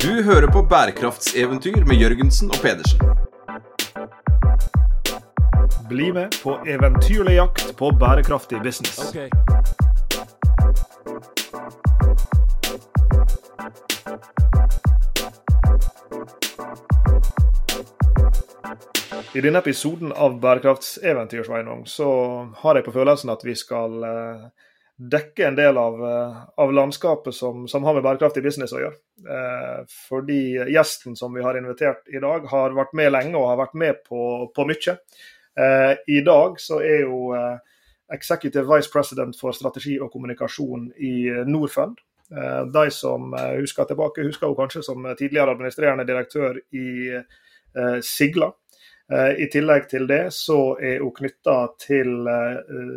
[0.00, 3.00] Du hører på bærekraftseventyr med Jørgensen og Pedersen.
[5.88, 9.12] Bli med på eventyrlig jakt på bærekraftig business.
[19.34, 22.08] I denne episoden av Bærekraftseventyr Sveinung, så
[22.56, 24.48] har jeg på følelsen at vi skal eh,
[25.00, 28.98] dekke en del av, eh, av landskapet som, som, har med bærekraftig business å gjøre.
[29.24, 30.40] Eh, fordi
[30.74, 34.02] gjesten som vi har invitert i dag, har vært med lenge og har vært med
[34.04, 34.22] på,
[34.54, 34.96] på mye.
[35.60, 37.58] Eh, I dag så er jo eh,
[38.14, 41.14] Executive Vice President for strategi og kommunikasjon i
[41.48, 42.00] Norfund.
[42.30, 47.20] Eh, de som husker tilbake, husker hun kanskje som tidligere administrerende direktør i
[48.02, 48.48] Sigla.
[49.10, 52.12] I tillegg til det så er hun knytta til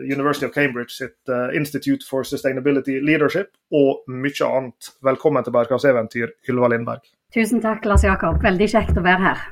[0.05, 4.91] University of Cambridge sitt Institute for Sustainability Leadership og mye annet.
[5.01, 7.09] Velkommen til Bærekraftseventyr, Ylva Lindberg.
[7.33, 8.37] Tusen takk, Lars Jakob.
[8.45, 9.45] Veldig kjekt å være her.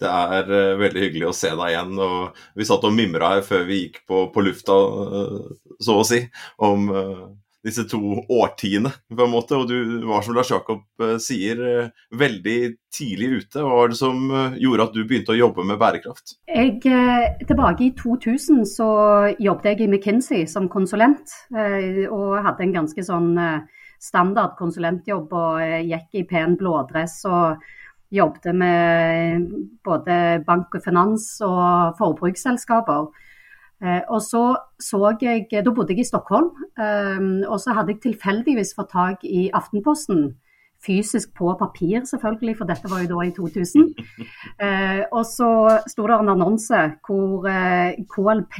[0.00, 1.94] Det er uh, veldig hyggelig å se deg igjen.
[1.98, 6.06] og Vi satt og mimra her før vi gikk på, på lufta, uh, så å
[6.06, 6.20] si,
[6.62, 7.24] om uh,
[7.64, 9.56] disse to årtiene, på en måte.
[9.56, 10.82] Og du var, som Lars Jakob
[11.22, 11.60] sier,
[12.14, 12.58] veldig
[12.94, 13.62] tidlig ute.
[13.62, 14.26] Hva var det som
[14.60, 16.36] gjorde at du begynte å jobbe med bærekraft?
[16.50, 16.80] Jeg,
[17.48, 18.90] tilbake i 2000 så
[19.42, 23.32] jobbet jeg i McKinsey som konsulent, og hadde en ganske sånn
[24.04, 27.22] standard konsulentjobb og gikk i pen blådress.
[27.30, 27.64] og
[28.14, 29.46] jobbet med
[29.84, 33.08] både bank og finans og forbruksselskaper.
[33.84, 38.00] Eh, og så så jeg Da bodde jeg i Stockholm, eh, og så hadde jeg
[38.00, 40.34] tilfeldigvis fått tak i Aftenposten.
[40.84, 43.94] Fysisk på papir, selvfølgelig, for dette var jo da i 2000.
[44.60, 47.48] Eh, og så sto det en annonse hvor
[48.12, 48.58] KLP,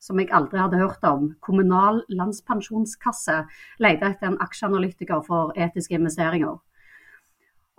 [0.00, 3.44] som jeg aldri hadde hørt om, Kommunal landspensjonskasse,
[3.78, 6.58] leide etter en aksjeanalytiker for etiske investeringer.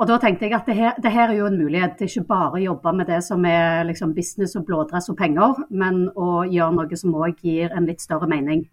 [0.04, 2.28] Og da tenkte jeg at det her, det her, er jo en mulighet til ikke
[2.28, 6.42] bare å jobbe med det som er liksom business og blådress og penger, men å
[6.44, 8.66] gjøre noe som òg gir en litt større mening.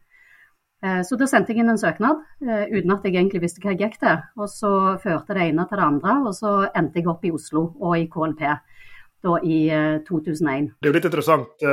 [0.82, 3.77] Eh, så da sendte jeg inn en søknad eh, uten at jeg egentlig visste hva
[3.77, 4.19] jeg gikk til.
[4.43, 4.72] Og så
[5.05, 8.09] førte det ene til det andre, og så endte jeg opp i Oslo og i
[8.10, 8.43] KLP
[9.22, 9.60] da i
[10.10, 10.43] 2001.
[10.50, 11.69] Eh, det er jo litt interessant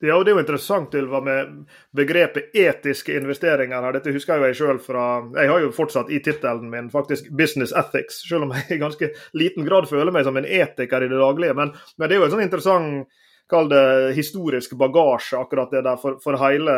[0.00, 1.64] ja, og Det er jo interessant Ylva, med
[1.96, 3.82] begrepet etiske investeringer.
[3.82, 3.92] her.
[3.92, 8.22] Dette husker jeg selv fra Jeg har jo fortsatt i tittelen min faktisk 'business ethics',
[8.28, 11.54] selv om jeg i ganske liten grad føler meg som en etiker i det daglige.
[11.54, 13.08] Men, men det er jo en sånn interessant
[13.50, 16.74] kall det historisk bagasje, akkurat det der for, for hele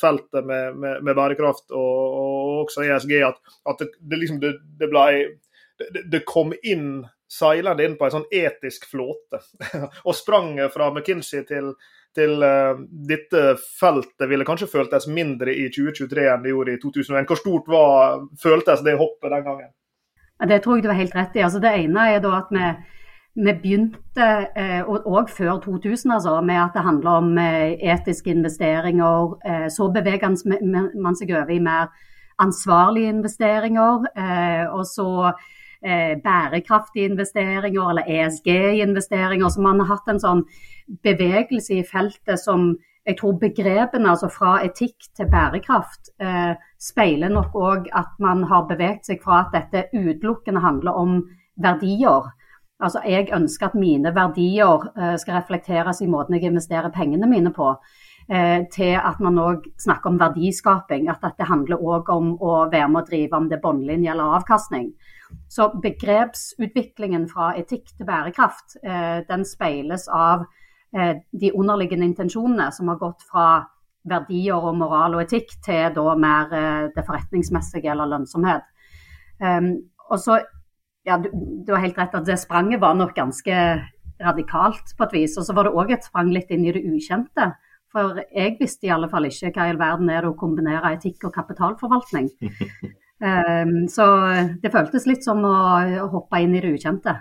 [0.00, 3.14] feltet med, med, med bærekraft og, og, også ESG.
[3.26, 5.06] At, at det, det, liksom det, det, ble,
[6.12, 9.42] det, kom inn seilende inn på en sånn etisk flåte.
[10.06, 11.74] og sprang fra McKinsey til
[12.10, 12.74] til uh,
[13.06, 17.28] dette feltet ville kanskje føltes mindre i 2023 enn det gjorde i 2001.
[17.28, 19.68] Hvor stort var, føltes det hoppet den gangen?
[20.48, 21.44] Det tror jeg du har helt rett i.
[21.44, 22.68] Altså, det ene er da at vi,
[23.44, 24.28] vi begynte,
[24.88, 29.36] og og, før 2000, altså, med at det handler om eh, etiske investeringer.
[29.44, 30.32] Eh, så beveger
[30.96, 31.92] man seg over i mer
[32.40, 34.08] ansvarlige investeringer.
[34.16, 35.44] Eh, og så eh,
[35.80, 39.48] bærekraftige investeringer, eller ESG-investeringer.
[39.48, 40.42] Så man har hatt en sånn
[41.02, 42.74] bevegelse i feltet som
[43.06, 48.68] jeg tror begrepene, altså fra etikk til bærekraft, eh, speiler nok òg at man har
[48.68, 51.22] beveget seg fra at dette utelukkende handler om
[51.56, 52.30] verdier.
[52.80, 57.52] Altså Jeg ønsker at mine verdier eh, skal reflekteres i måten jeg investerer pengene mine
[57.52, 57.74] på.
[58.30, 61.08] Eh, til at man òg snakker om verdiskaping.
[61.10, 64.36] At det handler òg om å være med å drive om det er bunnlinje eller
[64.38, 64.92] avkastning.
[65.50, 70.46] Så begrepsutviklingen fra etikk til bærekraft, eh, den speiles av
[70.90, 73.62] Eh, de underliggende intensjonene, som har gått fra
[74.10, 76.48] verdier og moral og etikk til da mer
[76.96, 78.64] det forretningsmessige eller lønnsomhet.
[79.38, 79.68] Um,
[80.10, 80.40] og så,
[81.06, 83.54] ja, du, du, har helt rett at det spranget var nok ganske
[84.20, 85.36] radikalt på et vis.
[85.38, 87.52] Og så var det òg et sprang litt inn i det ukjente.
[87.90, 90.94] For jeg visste i alle fall ikke hva i all verden er det å kombinere
[90.94, 92.28] etikk og kapitalforvaltning.
[93.18, 94.06] um, så
[94.62, 95.54] det føltes litt som å,
[96.12, 97.16] hoppe inn i det ukjente.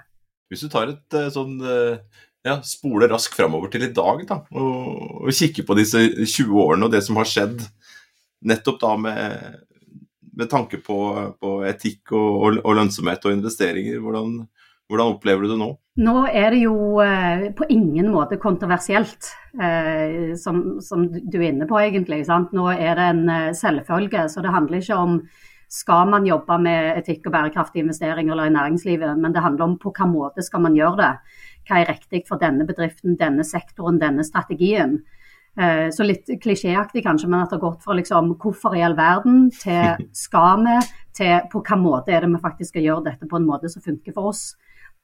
[0.49, 4.41] Hvis du tar et uh, sånn uh ja, spole raskt framover til i dag da,
[4.55, 7.65] og, og, kikke på disse 20 årene og det som har skjedd
[8.49, 9.57] nettopp da med,
[10.39, 10.99] med tanke på,
[11.39, 13.99] på etikk og, og, og, lønnsomhet og investeringer.
[14.03, 14.37] Hvordan,
[14.89, 15.69] hvordan, opplever du det nå?
[15.99, 21.67] Nå er det jo eh, på ingen måte kontroversielt, eh, som, som, du er inne
[21.69, 22.23] på egentlig.
[22.27, 22.55] Sant?
[22.55, 25.19] Nå er det en eh, selvfølge, så det handler ikke om
[25.69, 29.77] skal man jobbe med etikk og bærekraftige investeringer eller i næringslivet, men det handler om
[29.77, 31.11] på hvilken måte skal man gjøre det
[31.69, 34.97] hva er riktig for denne bedriften, denne sektoren, denne strategien.
[35.59, 38.97] Eh, så litt klisjéaktig kanskje, men at det har gått fra liksom hvorfor i all
[38.97, 40.79] verden til skal vi,
[41.19, 43.83] til på hva måte er det vi faktisk skal gjøre dette på en måte som
[43.85, 44.43] funker for oss.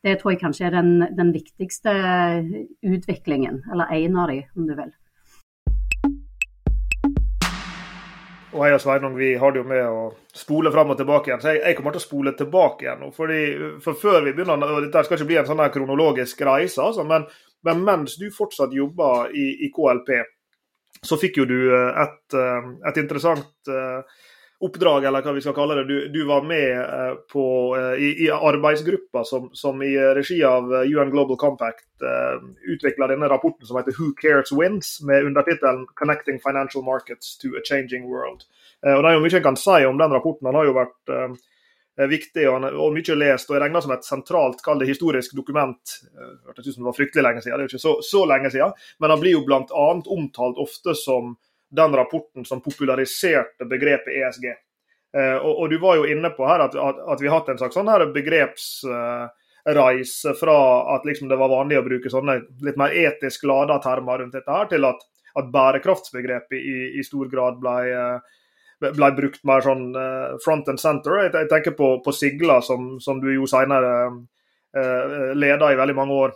[0.03, 1.93] Det tror jeg kanskje er den, den viktigste
[2.85, 4.93] utviklingen, eller en av de, om du vil.
[8.55, 10.03] Og jeg og Sveinung vi har det jo med å
[10.35, 11.41] spole fram og tilbake igjen.
[11.43, 13.03] Så jeg, jeg, kommer til å spole tilbake igjen.
[13.15, 13.41] Fordi,
[13.83, 17.27] for før vi begynner, og Dette skal ikke bli en sånn kronologisk reise, altså, men,
[17.67, 20.13] men, mens du fortsatt jobber i, i, KLP,
[21.03, 24.23] så fikk jo du eh, et, eh, et interessant uh,
[24.65, 25.85] oppdrag, eller hva vi skal kalle det.
[25.89, 27.45] Du, du var med uh, på,
[27.77, 32.41] uh, i, i arbeidsgruppa som, som, i regi av UN Global Compact uh,
[32.73, 37.63] utvikla denne rapporten som heter 'Who Cares Wins', med undertittelen 'Connecting Financial Markets to a
[37.69, 38.47] Changing World'.
[38.85, 40.45] og Det er jo mye en kan si om den rapporten.
[40.45, 41.39] Den har jo vært
[42.09, 45.95] viktig og, og, mye lest, og er regna som et sentralt, kall det historisk dokument.
[46.45, 48.51] Hørtes ut som det var fryktelig lenge siden, det er jo ikke så, så lenge
[48.51, 49.87] siden, men han blir jo bl.a.
[50.17, 51.37] omtalt ofte som
[51.75, 54.45] den rapporten som populariserte begrepet ESG.
[55.17, 57.49] Eh, og, og, Du var jo inne på her at, at, at vi har hatt
[57.53, 60.57] en slags sånn her begrepsreise fra
[60.95, 62.35] at liksom det var vanlig å bruke sånne
[62.65, 64.99] litt mer etisk lada termer rundt dette, her, til at,
[65.39, 68.17] at bærekraftsbegrepet i, i, stor grad ble, eh,
[68.91, 71.11] ble brukt mer sånn eh, front and center.
[71.29, 73.93] Jeg, tenker på, på Sigla, som, som, du jo senere
[75.39, 76.31] leda i veldig mange år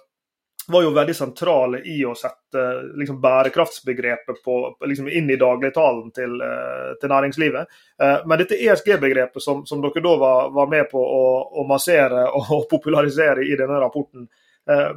[0.69, 2.63] var jo veldig sentrale i å sette
[2.99, 7.79] liksom, bærekraftsbegrepet på, liksom, inn i dagligtalen til, eh, til næringslivet.
[8.01, 11.23] Eh, men dette ESG-begrepet som, som, dere da var, var med på å,
[11.61, 14.27] å, massere og popularisere i denne rapporten,
[14.69, 14.91] eh,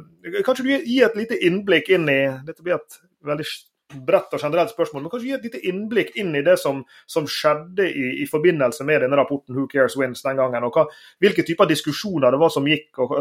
[0.45, 3.47] kan du gi et lite innblikk inn i Dette blir et veldig
[3.95, 7.27] bredt og generelt spørsmål, men kanskje gi et lite innblikk inn i det som, som
[7.29, 10.63] skjedde i, i, forbindelse med denne rapporten 'Who Cares Wins' den gangen.
[10.63, 10.87] og hva,
[11.19, 13.13] Hvilke typer diskusjoner det var som gikk, og,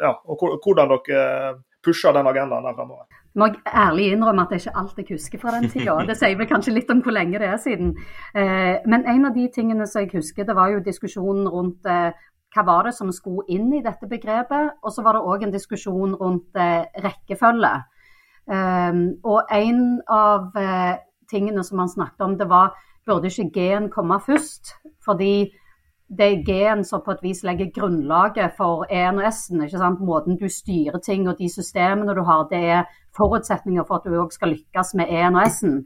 [0.00, 1.22] ja, og hvordan dere
[1.84, 3.06] pusha den agendaen der fremover.
[3.34, 5.96] Må jeg ærlig innrømme at det er ikke alt jeg husker fra den tida.
[6.06, 7.96] Det sier vel kanskje litt om hvor lenge det er siden.
[8.34, 12.14] Eh, men en av de tingene som jeg husker, det var jo diskusjonen rundt eh,
[12.54, 14.78] hva var det som skulle inn i dette begrepet.
[14.86, 17.74] Og så var det òg en diskusjon rundt eh, rekkefølge.
[18.44, 20.96] Um, og en av uh,
[21.30, 22.74] tingene som han snakket om, det var
[23.06, 24.74] burde ikke G-en komme først?
[25.04, 25.50] Fordi
[26.18, 29.64] det er G-en som på et vis legger grunnlaget for E-en og S-en.
[30.00, 32.84] Måten du styrer ting og de systemene du har, det er
[33.16, 35.84] forutsetninger for at du òg skal lykkes med E-en og S-en.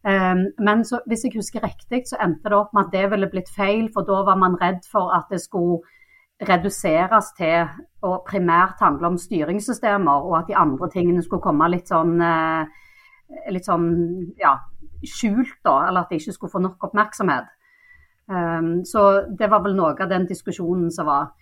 [0.00, 3.28] Um, men så, hvis jeg husker riktig, så endte det opp med at det ville
[3.28, 5.82] blitt feil, for da var man redd for at det skulle
[6.48, 7.68] reduseres til
[8.06, 13.50] å primært handle om styringssystemer, og at de andre tingene skulle komme litt sånn, eh,
[13.52, 13.88] litt sånn
[14.40, 14.56] ja,
[15.04, 17.50] skjult, da, eller at de ikke skulle få nok oppmerksomhet.
[18.30, 21.32] Um, så det var vel noe av den diskusjonen som var.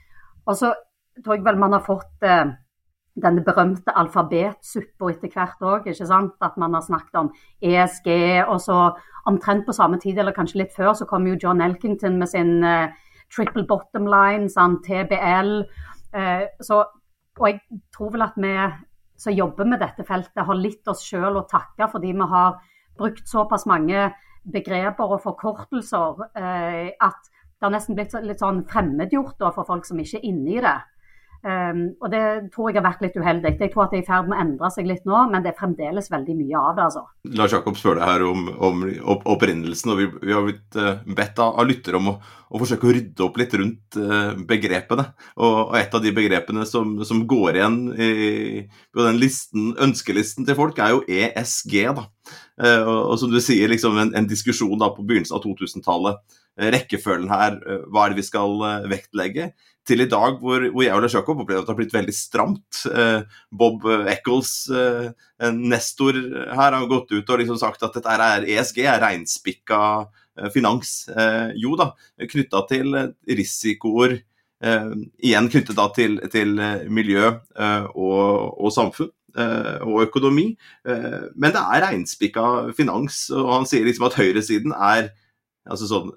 [0.49, 0.73] Og så
[1.21, 2.49] tror jeg vel man har fått uh,
[3.19, 5.91] denne berømte alfabetsuppa etter hvert òg.
[5.91, 7.29] At man har snakket om
[7.61, 8.09] ESG,
[8.47, 8.79] og så
[9.29, 12.65] omtrent på samme tid, eller kanskje litt før, så kom jo John Elkington med sin
[12.65, 12.89] uh,
[13.35, 15.55] triple bottom line, sånn, TBL.
[16.17, 16.83] Eh, så,
[17.39, 17.61] og jeg
[17.95, 18.55] tror vel at vi
[19.19, 22.61] som jobber med dette feltet, har litt oss sjøl å takke fordi vi har
[22.99, 24.09] brukt såpass mange
[24.49, 29.99] begreper og forkortelser eh, at det har nesten blitt litt sånn fremmedgjort for folk som
[29.99, 30.77] ikke er inne i det.
[31.39, 32.21] Um, og det
[32.51, 33.53] tror jeg har vært litt uheldig.
[33.61, 35.53] Jeg tror at det er i ferd med å endre seg litt nå, men det
[35.53, 36.87] er fremdeles veldig mye av det.
[36.89, 37.03] altså.
[37.39, 38.83] Lars Jakob spør deg her om, om
[39.35, 42.17] opprinnelsen, og vi, vi har blitt uh, bedt av, av lyttere om å,
[42.51, 45.07] å, forsøke å rydde opp litt rundt uh, begrepene.
[45.37, 48.11] Og, og, et av de begrepene som, som går igjen i,
[48.91, 51.79] på den listen, ønskelisten til folk, er jo ESG.
[52.01, 52.09] da.
[52.59, 56.39] Uh, og, og, som du sier, liksom en, en diskusjon da på begynnelsen av 2000-tallet
[56.59, 59.53] rekkefølgen her, hva er det vi skal vektlegge?
[59.89, 62.15] til i dag hvor, hvor jeg og Lars Jakob opplevde at det har blitt veldig
[62.15, 62.83] stramt.
[62.93, 66.19] Eh, Bob Eccles, eh, nestor
[66.53, 70.93] her, har gått ut og liksom sagt at dette er ESG, er reinspikka eh, finans.
[71.09, 71.93] Eh, jo da,
[72.25, 72.99] knytta til
[73.29, 74.21] risikoer.
[74.59, 74.91] Uh,
[75.23, 76.57] igjen knyttet da til, til
[76.91, 80.49] miljø uh, og, og, samfunn og økonomi.
[80.83, 85.13] men det er reinspikka finans, og han sier liksom at høyresiden er
[85.63, 86.11] altså sånn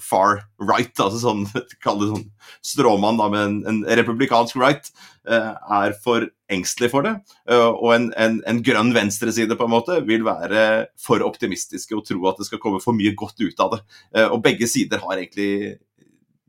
[0.00, 1.44] far right, altså sånn,
[1.84, 2.26] kall det sånn
[2.64, 4.90] stråmann da, med en, en republikansk right,
[5.30, 7.14] uh, er for engstelig for det.
[7.50, 12.04] Uh, og en, en, en, grønn venstreside på en måte vil være for optimistiske og
[12.08, 13.82] tro at det skal komme for mye godt ut av det.
[14.16, 15.78] Uh, og begge sider har egentlig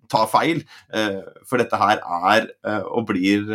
[0.06, 0.60] tar feil,
[1.50, 2.44] for dette her er
[2.94, 3.48] og blir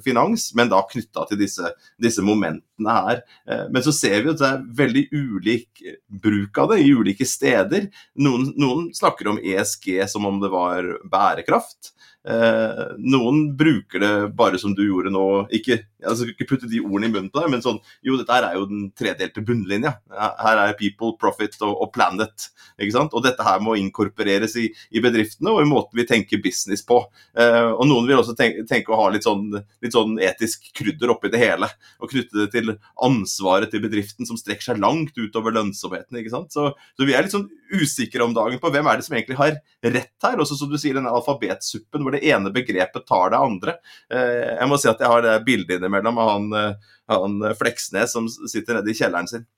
[0.00, 3.22] finans, men da knytta til disse, disse, momentene bedriftene her.
[3.70, 7.88] Men så ser vi at det er veldig ulik bruk av det i ulike steder.
[8.16, 11.92] Noen, noen snakker om ESG som om det var bærekraft.
[12.28, 15.22] Eh, noen bruker det bare som du gjorde nå,
[15.56, 18.44] ikke, altså, ikke putte de ordene i munnen på deg, men sånn Jo, dette her
[18.44, 19.94] er jo den tredelte bunnlinja.
[20.12, 22.50] Her er people, profit og, og planet.
[22.76, 23.16] ikke sant?
[23.16, 27.00] Og dette her må inkorporeres i, i, bedriftene og i måten vi tenker business på.
[27.32, 29.48] Eh, og noen vil også tenke, tenke å ha litt sånn,
[29.80, 31.70] litt sånn, etisk krydder oppi det hele.
[32.04, 32.69] Og knytte det til
[33.04, 36.18] ansvaret til bedriften som strekker seg langt utover lønnsomheten.
[36.20, 36.54] ikke sant?
[36.54, 39.38] Så, så vi er litt sånn usikre om dagen på hvem er det som egentlig
[39.40, 40.42] har rett her.
[40.42, 43.78] Også som du sier, denne alfabetsuppen hvor det ene begrepet tar det andre.
[44.12, 48.14] Eh, jeg må si at jeg har det bildet innimellom av han, eh, han Fleksnes
[48.16, 49.48] som sitter nede i kjelleren sin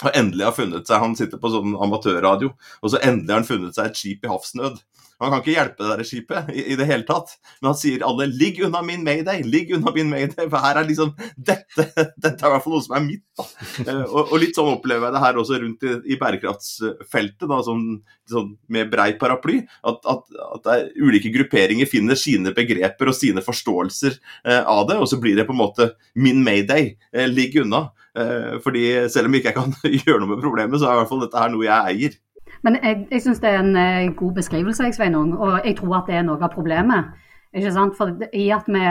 [0.00, 3.48] og endelig har funnet seg Han sitter på sånn amatørradio, og så endelig har han
[3.48, 4.80] funnet seg et skip i havsnød.
[5.22, 8.04] Han kan ikke hjelpe det der skipet i, i, det hele tatt, men han sier
[8.06, 11.86] alle 'ligg unna min mayday', ligg unna min mayday, for her er liksom dette,
[12.24, 13.24] dette er i hvert fall noe som er mitt.
[13.38, 13.46] da.
[13.86, 17.60] Eh, og, og, litt sånn opplever jeg det her også rundt i, i bærekraftsfeltet, da,
[17.66, 17.86] sånn,
[18.30, 19.62] sånn med brei paraply.
[19.88, 25.10] At, at, at ulike grupperinger finner sine begreper og sine forståelser eh, av det, og
[25.10, 27.90] så blir det på en måte 'min mayday', eh, ligg unna.
[28.12, 29.72] Eh, fordi selv om ikke jeg kan
[30.04, 32.20] gjøre noe med problemet, så er i hvert fall dette her noe jeg eier.
[32.62, 36.10] Men jeg, jeg syns det er en uh, god beskrivelse, Sveinung, og jeg tror at
[36.10, 37.12] det er noe av problemet.
[37.52, 37.96] Ikke sant?
[37.98, 38.84] For i at vi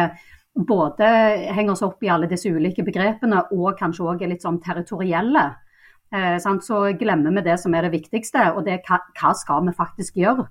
[0.67, 1.07] både
[1.55, 5.45] henger oss opp i alle disse ulike begrepene og kanskje òg er litt sånn territorielle,
[6.11, 9.65] eh, så glemmer vi det som er det viktigste, og det er hva, hva skal
[9.67, 10.47] vi faktisk gjøre.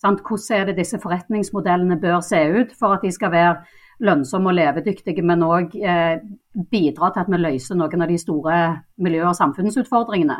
[0.00, 0.22] Sant?
[0.24, 3.56] Hvordan er det disse forretningsmodellene bør se ut for at de skal være
[4.00, 6.22] lønnsomme og levedyktige, men òg eh,
[6.70, 8.60] bidra til at vi løser noen av de store
[8.96, 10.38] miljø- og samfunnsutfordringene.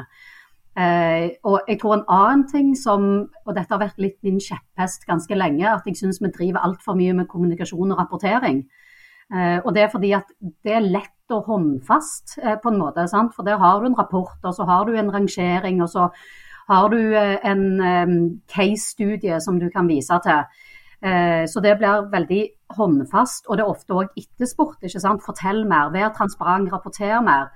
[0.79, 3.07] Eh, og jeg tror en annen ting som,
[3.45, 6.99] og dette har vært litt min kjepphest ganske lenge, at jeg syns vi driver altfor
[6.99, 8.63] mye med kommunikasjon og rapportering.
[9.35, 10.31] Eh, og det er fordi at
[10.65, 13.07] det er lett og håndfast eh, på en måte.
[13.11, 13.35] Sant?
[13.35, 16.09] For der har du en rapport, og så har du en rangering, og så
[16.71, 18.19] har du eh, en um,
[18.51, 20.45] case-studie som du kan vise til.
[21.03, 22.43] Eh, så det blir veldig
[22.77, 24.85] håndfast, og det er ofte òg etterspurt.
[25.25, 27.51] Fortell mer, vær transparent, rapporter mer.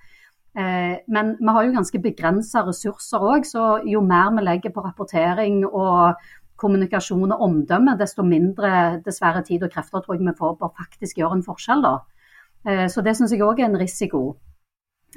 [0.54, 4.84] Eh, men vi har jo ganske begrensa ressurser òg, så jo mer vi legger på
[4.84, 6.14] rapportering og
[6.62, 10.74] kommunikasjon og omdømme, desto mindre dessverre tid og krefter tror jeg vi får på å
[10.78, 11.82] faktisk gjøre en forskjell.
[11.82, 11.94] da.
[12.66, 14.36] Eh, så det syns jeg òg er en risiko.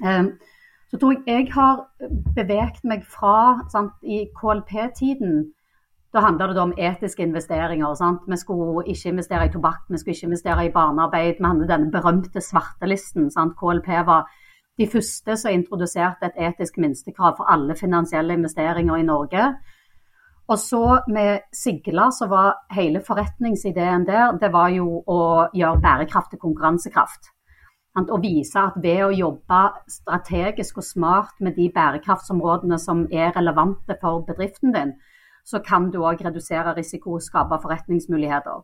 [0.03, 0.23] Eh,
[0.89, 1.85] så tror jeg jeg har
[2.33, 5.53] beveget meg fra sant, I KLP-tiden
[6.13, 7.93] da handla det om etiske investeringer.
[7.95, 8.21] Sant?
[8.27, 11.35] Vi skulle ikke investere i tobakk, vi skulle ikke investere i barnearbeid.
[11.37, 13.29] Vi hadde denne berømte svartelisten.
[13.31, 13.57] Sant?
[13.59, 14.25] KLP var
[14.77, 19.47] de første som introduserte et etisk minstekrav for alle finansielle investeringer i Norge.
[20.47, 25.19] Og så med Sigla, så var hele forretningsideen der, det var jo å
[25.53, 27.33] gjøre bærekraft til konkurransekraft.
[27.97, 33.97] Å vise at ved å jobbe strategisk og smart med de bærekraftsområdene som er relevante
[34.01, 34.93] for bedriften din,
[35.47, 38.61] så kan du òg redusere risiko og skape forretningsmuligheter.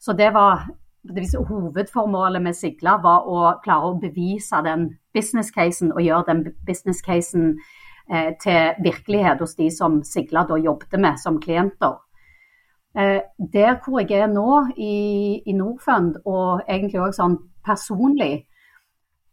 [0.00, 0.68] Så det var
[1.48, 7.54] Hovedformålet med Sigla var å klare å bevise den business-casen og gjøre den business-casen
[8.10, 11.96] eh, til virkelighet hos de som Sigla da jobbet med som klienter.
[12.98, 18.48] Eh, der hvor jeg er nå i, i Norfund, og egentlig òg sånn personlig,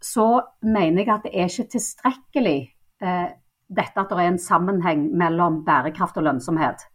[0.01, 2.59] så mener jeg at det er ikke tilstrekkelig
[3.01, 3.29] eh,
[3.75, 6.85] dette at det er en sammenheng mellom bærekraft og lønnsomhet.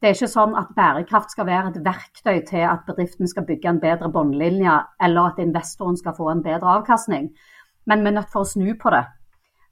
[0.00, 3.68] Det er ikke sånn at bærekraft skal være et verktøy til at bedriften skal bygge
[3.68, 7.28] en bedre båndlinje, eller at investoren skal få en bedre avkastning.
[7.84, 9.02] Men vi er nødt for å snu på det.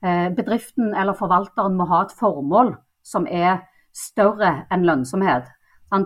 [0.05, 3.65] Eh, bedriften eller forvalteren må ha et formål som er
[3.97, 5.49] større enn lønnsomhet.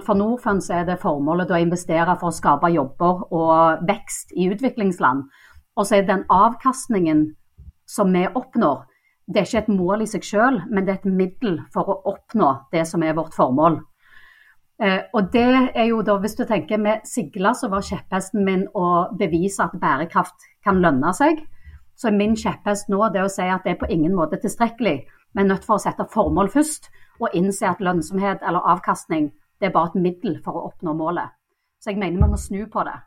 [0.07, 5.27] For Norfund er det formålet å investere for å skape jobber og vekst i utviklingsland.
[5.75, 7.33] Og så er den avkastningen
[7.91, 8.85] som vi oppnår,
[9.27, 12.01] det er ikke et mål i seg selv, men det er et middel for å
[12.13, 13.81] oppnå det som er vårt formål.
[14.83, 15.47] Eh, og det
[15.79, 18.87] er jo da, hvis du tenker Med Sigla så var kjepphesten min å
[19.19, 21.45] bevise at bærekraft kan lønne seg.
[21.95, 24.97] Så min kjepphest nå det er å si at det er på ingen måte tilstrekkelig.
[25.07, 26.91] Vi er nødt for å sette formål først,
[27.23, 29.31] og innse at lønnsomhet eller avkastning
[29.63, 31.31] det er bare et middel for å oppnå målet.
[31.79, 32.99] Så jeg mener vi må snu på det.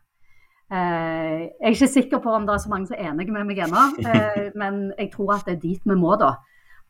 [0.72, 3.50] Eh, jeg er ikke sikker på om det er så mange som er enige med
[3.50, 6.38] meg ennå, eh, men jeg tror at det er dit vi må da.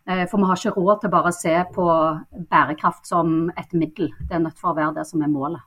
[0.09, 1.85] Eh, for vi har ikke råd til bare å se på
[2.51, 4.11] bærekraft som et middel.
[4.29, 5.63] Det er nødt for å være det som er målet.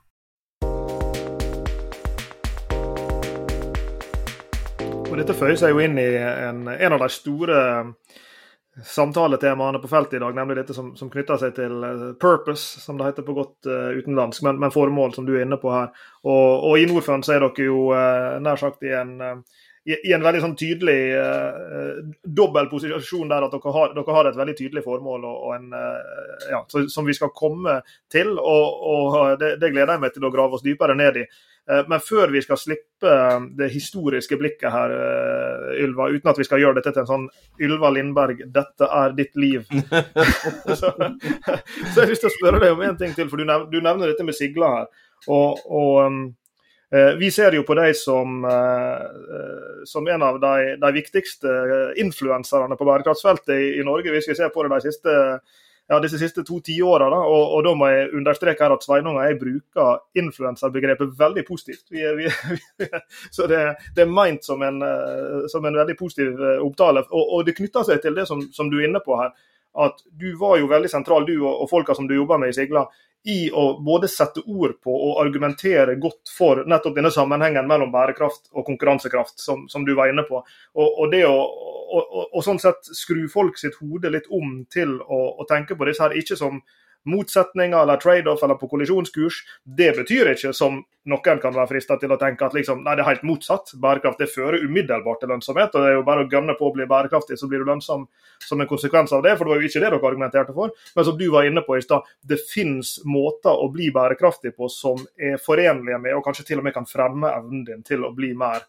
[5.09, 7.59] Og Dette føyer seg jo inn i en, en av de store
[8.85, 12.95] samtaletemaene på feltet i dag, nemlig dette som, som, knytter seg til eh, purpose, som
[12.95, 15.89] det heter på godt uh, utenlandsk, men, men, formål, som du er inne på her.
[16.23, 19.95] Og, og i Norfund så er dere jo uh, nær sagt i en uh, i,
[20.09, 24.39] i, en veldig sånn tydelig uh, dobbel posisjon der at dere har, dere har, et
[24.39, 27.79] veldig tydelig formål og, og en, uh, ja, som vi skal komme
[28.11, 28.35] til.
[28.37, 31.25] og, og det, det, gleder jeg meg til å grave oss dypere ned i.
[31.69, 33.15] Uh, men før vi skal slippe
[33.55, 34.95] det historiske blikket her,
[35.79, 37.27] Ylva, uten at vi skal gjøre dette til en sånn
[37.63, 39.63] Ylva Lindberg, dette er ditt liv.
[40.79, 43.47] så, så jeg har lyst til å spørre deg om en ting til, for du,
[43.47, 44.91] nevner, du nevner dette med sigla her.
[45.27, 46.48] og, og um, Eh,
[46.91, 49.01] vi ser jo på dem som, eh,
[49.37, 51.49] eh, som en av de, de viktigste
[52.01, 55.13] influenserne på bærekraftsfeltet i, i, Norge, hvis vi ser på det de siste,
[55.85, 57.11] ja, disse siste to tiåra.
[57.13, 61.85] Og, og da må jeg understreke her at Sveinung og jeg bruker influenserbegrepet veldig positivt.
[61.93, 62.31] Vi, vi,
[62.81, 62.89] vi,
[63.29, 63.61] så det,
[63.93, 64.81] det, er meint som en,
[65.53, 67.05] som en veldig positiv opptale.
[67.11, 69.29] Og, og det knytter seg til det som, som, du er inne på her.
[69.77, 72.57] At du var jo veldig sentral, du og, og folka som du jobber med i
[72.57, 72.87] Sigla,
[73.29, 78.49] i å både sette ord på og argumentere godt for nettopp denne sammenhengen mellom bærekraft
[78.53, 80.41] og konkurransekraft, som, som du var inne på.
[80.41, 81.37] Og, og det å
[81.89, 85.87] og, og, sånn sett skru folk sitt hode litt om til å, å tenke på
[85.89, 86.61] disse her ikke som
[87.05, 89.43] motsetninger eller trade-off eller på kollisjonskurs.
[89.63, 93.03] Det betyr ikke, som noen kan være frista til å tenke, at liksom, nei, det
[93.03, 93.73] er helt motsatt.
[93.81, 95.73] Bærekraft det fører umiddelbart til lønnsomhet.
[95.73, 98.05] og Det er jo bare å gønne på å bli bærekraftig, så blir du lønnsom
[98.45, 99.35] som en konsekvens av det.
[99.37, 100.75] For det var jo ikke det dere argumenterte for.
[100.95, 104.69] Men som du var inne på i stad, det finnes måter å bli bærekraftig på
[104.73, 108.13] som er forenlige med, og kanskje til og med kan fremme evnen din til å
[108.15, 108.67] bli mer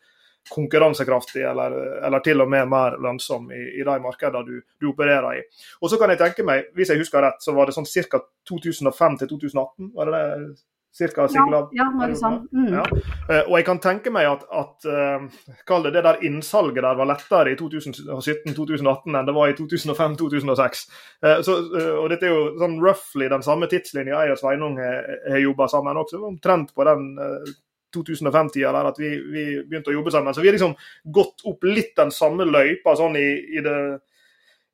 [0.50, 1.76] konkurransekraftig eller,
[2.06, 5.44] eller, til og med mer lønnsom i, i de markedene du, du, opererer i.
[5.80, 8.24] Og så kan jeg tenke meg, Hvis jeg husker rett, så var det sånn ca.
[8.50, 9.94] 2005 til 2018?
[9.94, 10.60] var det det?
[10.90, 12.40] Cirka, ja, ja, det sånn.
[12.50, 12.72] Mm.
[12.74, 12.82] Ja.
[12.82, 14.88] Uh, og jeg kan tenke meg at, at
[15.68, 20.82] kall det det der innsalget der var lettere i 2017-2018 enn det var i 2005-2006.
[21.22, 25.38] Uh, eh, og dette er jo sånn roughly den samme tidslinja jeg og Sveinung har
[25.38, 27.06] jobba sammen også, omtrent på den
[27.96, 30.34] 2005-tida der at vi, vi, begynte å jobbe sammen.
[30.34, 30.76] Så vi har liksom
[31.12, 33.78] gått opp litt den samme løypa sånn i, i det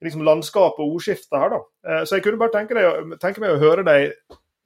[0.04, 1.54] liksom landskapet og ordskiftet her.
[1.54, 1.62] da.
[1.88, 4.06] Eh, så jeg kunne bare tenke, deg, tenke meg å høre deg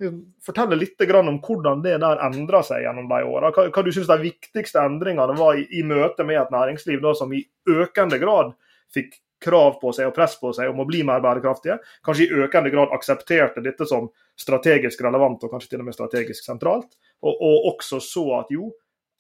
[0.01, 3.53] liksom, fortelle litt om hvordan det der endra seg gjennom de åra.
[3.55, 7.15] Hva, hva, du syns de viktigste endringene var i, i møte med et næringsliv da,
[7.15, 8.55] som i økende grad
[8.91, 11.79] fikk krav på seg og press på seg om å bli mer bærekraftige.
[12.07, 16.47] Kanskje i økende grad aksepterte dette som strategisk relevant og kanskje til og med strategisk
[16.47, 16.93] sentralt.
[17.25, 18.71] Og, og også så at jo,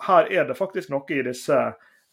[0.07, 1.57] her er det faktisk noe i disse,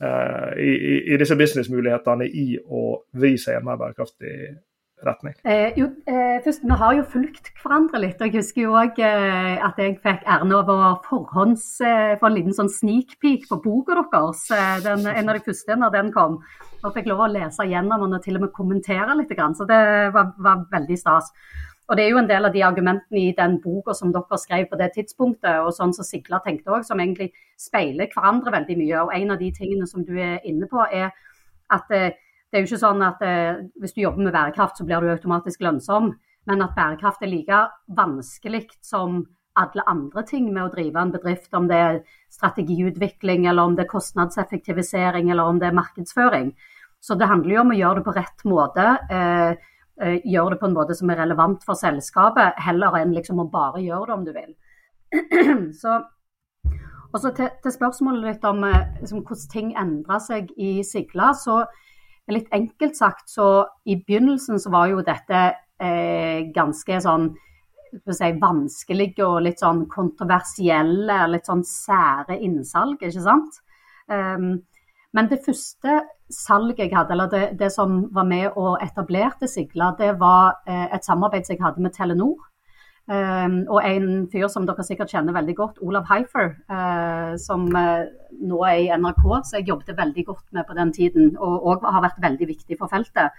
[0.03, 0.71] uh, i,
[1.13, 4.33] i disse businessmulighetene i å vri seg i en mer bærekraftig
[5.05, 5.33] retning?
[5.43, 8.21] Eh, jo, eh, først, Vi har jo fulgt hverandre litt.
[8.21, 12.27] og Jeg husker jo òg eh, at jeg fikk æren av å forhånds eh, få
[12.27, 14.49] en liten sånn sneak peek på boka deres.
[14.51, 16.41] Eh, den, en av de første når den kom.
[16.83, 19.29] Og fikk lov å lese gjennom den og til og med kommentere litt.
[19.29, 21.31] Så det var, var, veldig stas.
[21.87, 24.67] Og Det er jo en del av de argumentene i den boka som dere skrev
[24.67, 29.03] på det tidspunktet, og sånn som Sigla tenkte òg, som egentlig speiler hverandre veldig mye.
[29.05, 31.13] Og En av de tingene som du er inne på, er
[31.71, 32.11] at eh,
[32.47, 35.11] det er jo ikke sånn at eh, hvis du jobber med bærekraft, så blir du
[35.11, 36.13] automatisk lønnsom.
[36.47, 37.63] Men at bærekraft er like
[37.97, 39.25] vanskelig som
[39.57, 41.49] alle andre ting med å drive en bedrift.
[41.57, 41.99] Om det er
[42.33, 46.53] strategiutvikling, eller om det er kostnadseffektivisering, eller om det er markedsføring.
[47.03, 48.85] Så det handler jo om å gjøre det på rett måte.
[49.11, 53.41] Eh, eh, gjøre det på en måte som er relevant for selskapet, heller enn liksom
[53.43, 54.53] å bare gjøre det om du vil.
[55.81, 56.03] så
[57.07, 61.31] og så til, til, spørsmålet litt om eh, liksom, hvordan ting endrer seg i Sigla.
[61.33, 61.63] så
[62.27, 65.43] Litt enkelt sagt, så i begynnelsen så var jo dette
[65.79, 67.29] eh, ganske sånn
[68.11, 73.61] si, vanskelige og litt sånn kontroversielle, litt sånn sære innsalg, ikke sant.
[74.11, 74.57] Um,
[75.15, 79.93] men det første salget jeg hadde, eller det, det, som var med og etablerte Sigla,
[79.99, 82.35] det var eh, et samarbeid som jeg hadde med Telenor.
[83.07, 88.03] Um, og en fyr som dere sikkert kjenner veldig godt, Olav Heifer, uh, som uh,
[88.35, 91.85] nå er i NRK, så jeg jobbet veldig godt med på den tiden, og, og
[91.87, 93.37] har vært veldig viktig for feltet.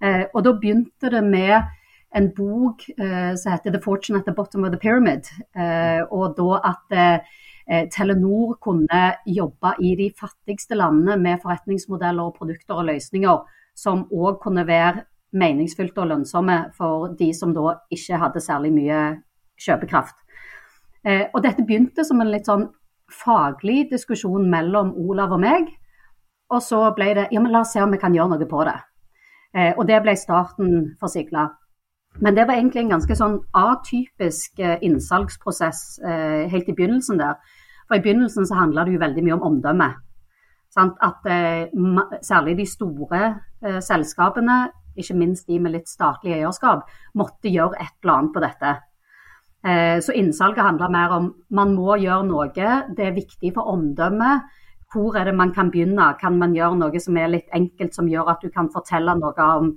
[0.00, 1.58] Uh, og da begynte det med
[2.16, 5.28] en bok som heter 'The Fortune at the Bottom of the Pyramid'.
[6.10, 7.20] og da at
[7.92, 13.44] Telenor kunne jobbe i de fattigste landene med forretningsmodeller og produkter og løsninger
[13.76, 15.04] som òg kunne være
[15.36, 19.00] meningsfylte og lønnsomme for de som da ikke hadde særlig mye
[19.60, 20.16] kjøpekraft.
[21.04, 22.68] Eh, og dette begynte som en litt sånn
[23.12, 25.70] faglig diskusjon mellom Olav og meg.
[26.52, 28.64] Og så ble det ja, men la oss se om vi kan gjøre noe på
[28.68, 28.76] det.
[29.54, 31.48] Eh, og det ble starten for Sigla.
[32.24, 37.38] Men det var egentlig en ganske sånn atypisk eh, eh, helt i begynnelsen der.
[37.86, 39.92] For i begynnelsen så handla det jo veldig mye om omdømme.
[40.74, 40.98] Sant?
[41.00, 41.68] At eh,
[42.22, 43.22] særlig de store
[43.64, 44.58] eh, selskapene
[44.98, 48.76] ikke minst de med litt statlig eierskap, måtte gjøre et eller annet på dette.
[49.66, 52.48] Eh, så innsalget handler mer om man må gjøre noe.
[52.54, 54.56] Det er viktig for omdømmet.
[54.92, 56.16] hvor er det man kan begynne?
[56.20, 59.48] Kan man gjøre noe som er litt enkelt, som gjør at du kan fortelle noe
[59.58, 59.74] om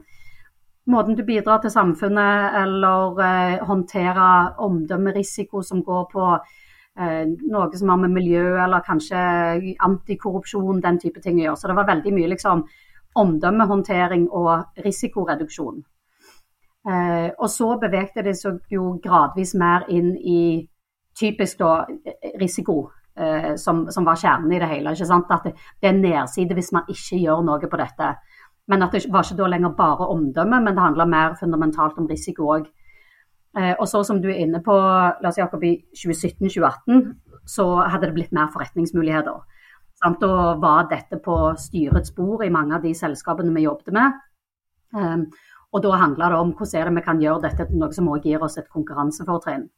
[0.87, 6.29] måten du bidrar til samfunnet, eller eh, håndtere omdømmerisiko som går på
[6.99, 11.57] eh, noe som har med miljø eller kanskje antikorrupsjon, den type ting å gjøre.
[11.59, 12.63] Så det var veldig mye liksom
[13.15, 15.83] omdømmehåndtering og risikoreduksjon.
[16.91, 20.41] Eh, og så bevegde det seg jo gradvis mer inn i
[21.17, 21.85] typisk da
[22.39, 22.89] risiko.
[23.15, 24.93] Eh, som, som, var kjernen i det hele.
[24.95, 28.13] At det, er nedside hvis man ikke gjør noe på dette.
[28.71, 32.07] Men at det var ikke da lenger bare omdømme, men det handla mer fundamentalt om
[32.07, 32.69] risiko òg.
[33.57, 34.77] Eh, og så som du er inne på,
[35.23, 37.03] Lars Jakob, i 2017-2018
[37.51, 39.41] så hadde det blitt mer forretningsmuligheter.
[40.01, 40.23] Sant?
[40.25, 44.17] Og var dette på styrets bord i mange av de selskapene vi jobbet med.
[44.97, 45.27] Um,
[45.71, 48.43] og da handla det om hvordan vi kan gjøre dette til noe som også gir
[48.43, 49.69] oss et konkurransefortrinn.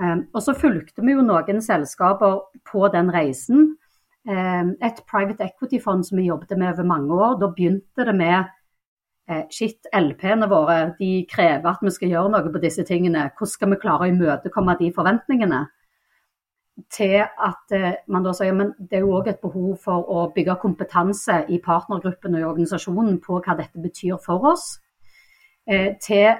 [0.00, 2.38] Um, og så fulgte vi jo noen selskaper
[2.70, 3.74] på den reisen.
[4.28, 7.36] Um, et private equity-fond som vi jobbet med over mange år.
[7.42, 8.38] Da begynte det med
[9.28, 13.28] eh, Shit, LP-ene våre de krever at vi skal gjøre noe på disse tingene.
[13.34, 15.64] Hvordan skal vi klare å imøtekomme de forventningene?
[16.90, 20.24] Til at eh, man da sier men det er jo òg et behov for å
[20.34, 24.78] bygge kompetanse i partnergruppen og i organisasjonen på hva dette betyr for oss.
[25.68, 26.32] Eh, til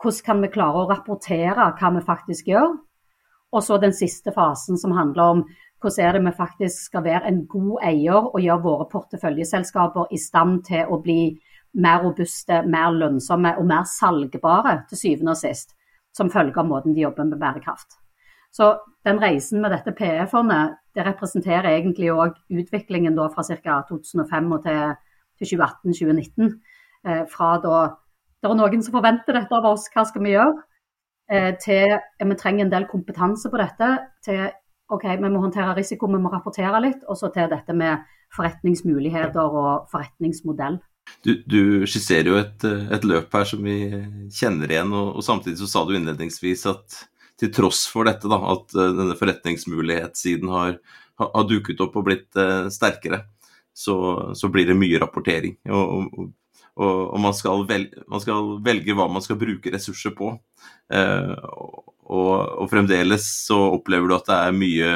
[0.00, 2.78] hvordan kan vi klare å rapportere hva vi faktisk gjør.
[3.50, 5.42] Og så den siste fasen som handler om
[5.80, 10.18] hvordan er det vi faktisk skal være en god eier og gjøre våre porteføljeselskaper i
[10.20, 11.22] stand til å bli
[11.80, 15.74] mer robuste, mer lønnsomme og mer salgbare til syvende og sist,
[16.12, 17.96] som følge av måten de jobber med bærekraft.
[18.54, 18.72] Så
[19.06, 23.80] den reisen med dette PE-fondet det representerer egentlig òg utviklingen da fra ca.
[23.88, 24.80] 2005 til,
[25.38, 26.54] til 2018-2019.
[27.06, 27.76] Eh, fra da
[28.40, 30.62] det er noen som forventer dette av oss, hva skal vi gjøre?
[31.30, 31.92] Eh, til
[32.26, 33.90] vi trenger en del kompetanse på dette,
[34.24, 34.46] til
[34.90, 38.00] OK, vi må håndtere risiko, vi må rapportere litt, og så til dette med
[38.34, 40.80] forretningsmuligheter og forretningsmodell.
[41.24, 43.76] Du, du skisserer jo et, et, løp her som vi
[44.34, 46.98] kjenner igjen, og, og, samtidig så sa du innledningsvis at
[47.40, 50.76] til tross for dette, da, at uh, denne forretningsmulighetssiden har,
[51.20, 53.24] har, duket opp og blitt uh, sterkere,
[53.72, 53.96] så,
[54.36, 55.56] så, blir det mye rapportering.
[55.72, 56.30] Og, og,
[56.84, 60.34] og man, skal velge, man, skal velge, hva man skal bruke ressurser på.
[60.92, 61.34] Uh,
[62.10, 64.88] og, og, fremdeles så opplever du at det er mye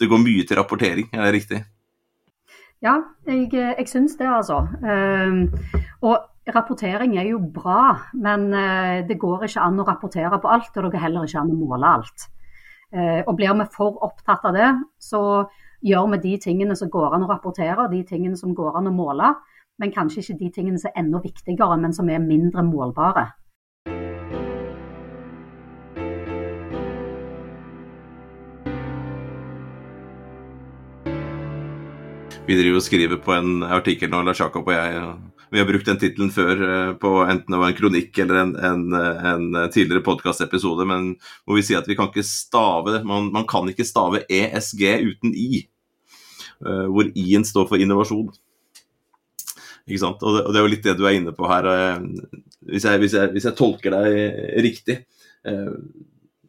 [0.00, 1.60] Det går mye til rapportering, er det riktig?
[2.84, 4.60] Ja, jeg, jeg syns det, altså.
[4.84, 5.48] Uh,
[6.04, 10.72] og rapportering er jo bra, men eh, det går ikke an å rapportere på alt.
[10.76, 12.28] Og det går heller ikke an å måle alt.
[12.92, 15.22] Eh, og blir vi for opptatt av det, så
[15.84, 18.94] gjør vi de tingene som går an å rapportere, de tingene som går an å
[18.94, 19.34] måle
[19.78, 23.26] men kanskje ikke de tingene som er enda viktigere, men som er mindre målbare.
[32.44, 34.98] Vi driver og skriver på en artikkel nå, Lars Jakob og jeg.
[35.52, 38.54] Vi har brukt den tittelen før eh, på enten det var en kronikk eller en,
[38.56, 41.12] en, en tidligere podkastepisode, men
[41.44, 45.36] hvor vi sier at vi kan ikke stave man, man kan ikke stave ESG uten
[45.36, 45.64] I.
[46.64, 48.32] Eh, hvor I-en står for innovasjon.
[49.84, 50.22] Ikke sant?
[50.24, 51.68] Og det, og det, er jo litt det du er inne på her.
[51.68, 55.02] Eh, hvis jeg, hvis jeg, hvis jeg tolker deg riktig.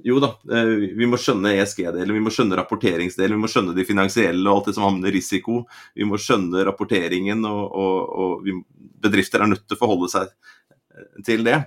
[0.06, 3.86] Jo da, eh, vi må skjønne ESG-delen, vi må skjønne rapporteringsdelen, vi må skjønne de
[3.88, 5.64] finansielle og alt det som havner risiko.
[5.98, 8.54] Vi må skjønne rapporteringen, og, og, og vi,
[9.02, 10.30] bedrifter er nødt til å forholde seg
[11.26, 11.58] til det.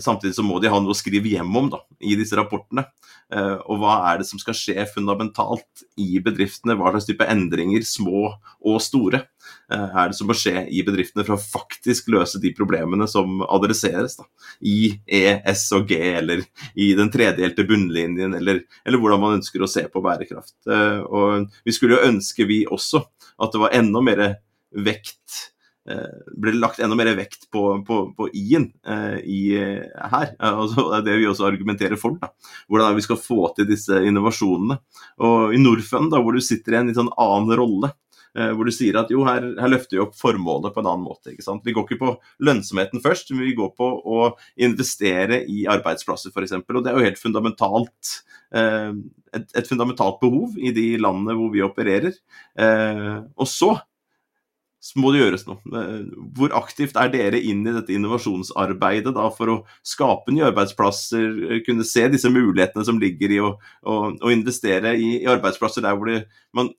[0.00, 2.86] Samtidig så må de ha noe å skrive hjem om da, i disse rapportene.
[3.34, 6.76] Eh, og hva er det som skal skje fundamentalt i bedriftene?
[6.78, 9.24] Hva slags type endringer, små og store,
[9.72, 13.42] eh, er det som må skje i bedriftene for å faktisk løse de problemene som
[13.42, 14.28] adresseres da,
[14.62, 16.44] i E, S og G, eller
[16.78, 20.56] i den tredelte bunnlinjen, eller, eller hvordan man ønsker å se på bærekraft.
[20.70, 23.02] Eh, og vi skulle jo ønske, vi også,
[23.42, 24.26] at det var enda mer
[24.70, 25.55] vekt Eh,
[25.86, 30.32] ble det lagt enda mer vekt på, på, på i-en eh, i, her.
[30.38, 32.16] Altså, det er det vi også argumenterer for.
[32.20, 32.32] Da.
[32.70, 34.80] Hvordan vi skal få til disse innovasjonene.
[35.26, 37.92] Og I Norfund, da, hvor du sitter i en litt sånn annen rolle,
[38.34, 41.06] eh, hvor du sier at jo, her, her, løfter vi opp formålet på en annen
[41.06, 41.32] måte.
[41.32, 41.64] ikke sant?
[41.66, 42.14] Vi går ikke på
[42.48, 44.30] lønnsomheten først, men vi går på å
[44.66, 46.58] investere i arbeidsplasser f.eks.
[46.66, 48.16] Og det er jo helt fundamentalt.
[48.54, 48.94] Eh,
[49.36, 52.16] et, et, fundamentalt behov i de landene hvor vi opererer.
[52.58, 53.76] Eh, og så
[54.82, 55.58] så må det gjøres noe.
[55.80, 56.02] Eh,
[56.36, 61.62] hvor aktivt er dere inn i dette innovasjonsarbeidet da, for å skape nye arbeidsplasser, eh,
[61.66, 65.98] kunne se disse mulighetene som ligger i å, å, å investere i, i, arbeidsplasser der
[65.98, 66.22] hvor det,
[66.56, 66.72] man,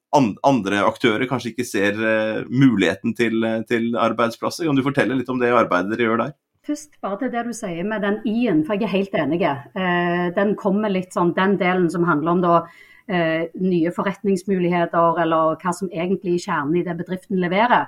[0.48, 4.66] andre aktører kanskje ikke ser uh, muligheten til, til, arbeidsplasser?
[4.66, 6.36] Kan du fortelle litt om det arbeidet dere gjør der?
[6.68, 9.40] Først bare til det du sier med den i-en, for jeg er helt enig.
[9.46, 12.56] Eh, den kommer litt sånn, den delen som handler om da
[13.10, 17.88] eh, nye forretningsmuligheter, eller hva som egentlig er kjernen i det bedriften leverer.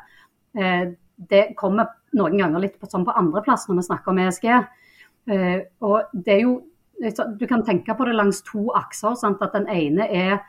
[0.57, 0.91] Eh,
[1.29, 4.47] det kommer noen ganger litt på, sånn på andreplass når vi snakker om ESG.
[5.29, 6.59] Eh, og det er jo,
[7.39, 9.13] Du kan tenke på det langs to akser.
[9.15, 9.39] Sant?
[9.39, 10.41] At den ene er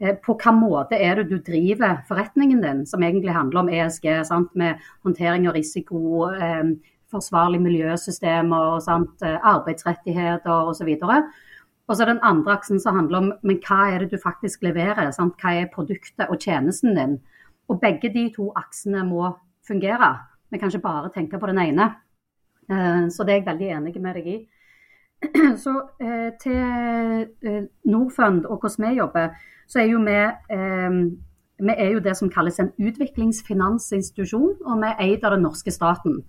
[0.00, 4.06] Eh, på hvilken måte er det du driver forretningen din, som egentlig handler om ESG,
[4.28, 4.54] sant?
[4.54, 6.70] med håndtering av risiko, eh,
[7.10, 9.22] forsvarlige miljøsystemer, sant?
[9.22, 10.94] Eh, arbeidsrettigheter osv.
[11.02, 11.24] Og
[11.96, 15.10] så den andre aksen som handler om men hva er det du faktisk leverer.
[15.12, 15.38] Sant?
[15.40, 17.18] Hva er produktet og tjenesten din.
[17.68, 19.30] Og begge de to aksene må
[19.68, 20.16] fungere.
[20.50, 21.88] Vi kan ikke bare tenke på den ene.
[22.70, 24.38] Eh, så det er jeg veldig enig med deg i.
[25.64, 29.32] Så eh, til Norfund og hvordan vi jobber,
[29.66, 30.14] så er jo vi
[30.54, 31.00] eh,
[31.58, 35.72] vi er jo det som kalles en utviklingsfinansinstitusjon, og vi er eid av den norske
[35.74, 36.20] staten.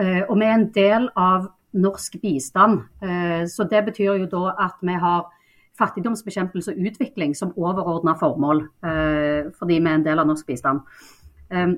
[0.00, 2.80] Eh, og vi er en del av norsk bistand.
[3.02, 5.26] Eh, så det betyr jo da at vi har
[5.78, 10.80] fattigdomsbekjempelse og utvikling som overordna formål, eh, fordi vi er en del av norsk bistand.
[11.50, 11.68] Eh,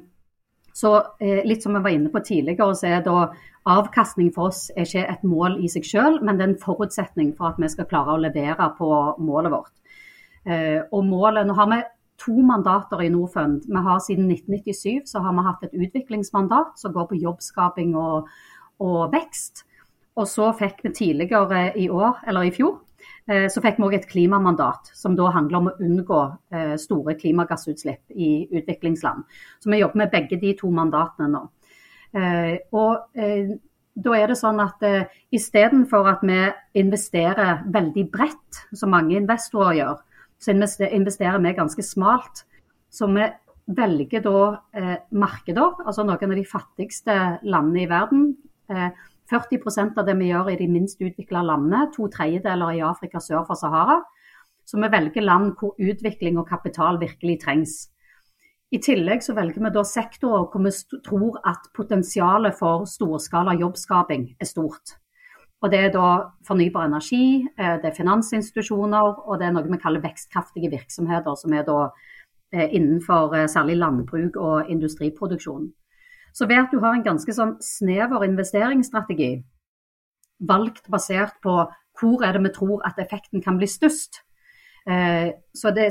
[0.73, 3.33] så litt som vi var inne på tidligere, så er da
[3.67, 7.37] avkastning for oss er ikke et mål i seg selv, men det er en forutsetning
[7.37, 9.75] for at vi skal klare å levere på målet vårt.
[10.93, 11.83] Og målet, Nå har vi
[12.25, 13.65] to mandater i Norfund.
[13.67, 18.29] Vi har Siden 1997 så har vi hatt et utviklingsmandat som går på jobbskaping og,
[18.81, 19.65] og vekst.
[20.19, 22.81] Og så fikk vi tidligere i år, eller i fjor,
[23.31, 26.21] eh, så fikk vi òg et klimamandat, som da handler om å unngå
[26.53, 29.25] eh, store klimagassutslipp i utviklingsland.
[29.61, 31.47] Så vi jobber med begge de to mandatene nå.
[32.75, 32.97] Og
[33.95, 36.39] da er det sånn at uh, istedenfor at vi
[36.81, 40.01] investerer veldig bredt, som mange investorer gjør,
[40.41, 42.45] så investerer vi ganske smalt.
[42.91, 43.27] Så vi
[43.77, 44.39] velger da
[44.75, 48.23] eh, markeder, altså noen av de fattigste landene i verden.
[48.73, 48.89] Eh,
[49.31, 53.47] 40% av det vi gjør i de minst utvikla landene, to tredjedeler i Afrika sør
[53.49, 54.01] for Sahara.
[54.67, 57.77] Så vi velger land hvor utvikling og kapital virkelig trengs.
[58.71, 64.29] I tillegg så velger vi da sektorer hvor vi tror at potensialet for storskala jobbskaping
[64.39, 64.95] er stort.
[65.61, 69.77] Og Det er da fornybar energi, eh, det er finansinstitusjoner og det er noe vi
[69.83, 71.91] kaller vekstkraftige virksomheter, som er da
[72.53, 75.69] eh, innenfor eh, særlig landbruk og industriproduksjon.
[76.33, 79.33] Så ved at du har en ganske sånn snever investeringsstrategi,
[80.49, 81.63] valgt basert på
[82.01, 84.23] hvor er det vi tror at effekten kan bli størst,
[84.87, 85.91] så det,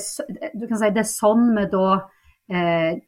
[0.58, 1.89] du kan si det er sånn vi da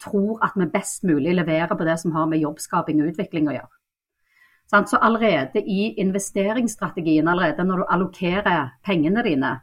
[0.03, 3.55] tror at vi best mulig leverer på det som har med jobbskaping og utvikling å
[3.55, 3.73] gjøre.
[4.71, 9.57] Så allerede i investeringsstrategien, allerede når du allokerer pengene dine,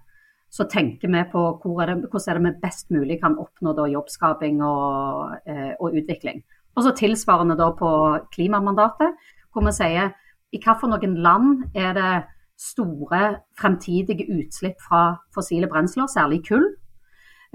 [0.51, 3.87] så tenker vi på hvor er det, hvordan er det vi best mulig kan oppnå
[3.89, 6.43] jobbskaping og, eh, og, utvikling.
[6.79, 7.91] Og så tilsvarende da på
[8.31, 9.17] klimamandatet,
[9.51, 10.13] hvor vi sier
[10.55, 12.13] i hvilke land er det
[12.59, 13.23] store
[13.59, 16.65] fremtidige utslipp fra fossile brensler, særlig kull.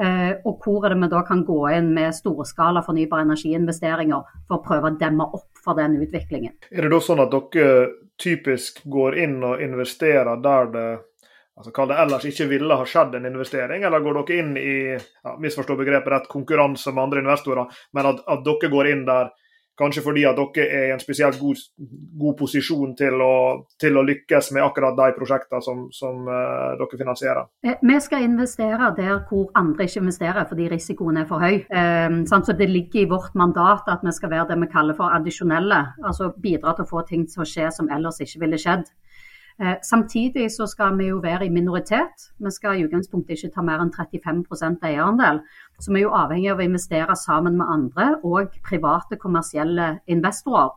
[0.02, 4.58] Eh, og hvor er det vi da kan gå inn med storskala fornybar energiinvesteringer for
[4.58, 6.56] å prøve å demme opp for den utviklingen.
[6.72, 10.88] Er det da sånn at dere typisk går inn og investerer der det
[11.58, 14.76] altså Kall det ellers ikke ville ha skjedd en investering, eller går dere inn i
[14.96, 19.34] ja, misforstå begrepet rett, konkurranse med andre investorer, men at, at dere går inn der
[19.74, 21.58] Kanskje fordi at dere er i en spesielt god,
[22.22, 23.34] god posisjon til å,
[23.82, 27.48] til å, lykkes med akkurat de prosjektene som, som uh, dere finansierer?
[27.66, 31.64] Eh, vi skal investere der hvor andre ikke investerer fordi risikoen er for høy.
[31.74, 35.10] Um, så Det ligger i vårt mandat at vi skal være det vi kaller for
[35.10, 35.82] addisjonelle.
[36.06, 38.86] Altså bidra til å få ting til å skje som ellers ikke ville skjedd.
[39.60, 42.32] Eh, samtidig så skal vi jo være i minoritet.
[42.40, 45.44] Vi skal i utgangspunktet ikke ta mer enn 35% eierandel.
[45.80, 50.74] Så vi er jo avhengig av å investere sammen med andre og private kommersielle investorer.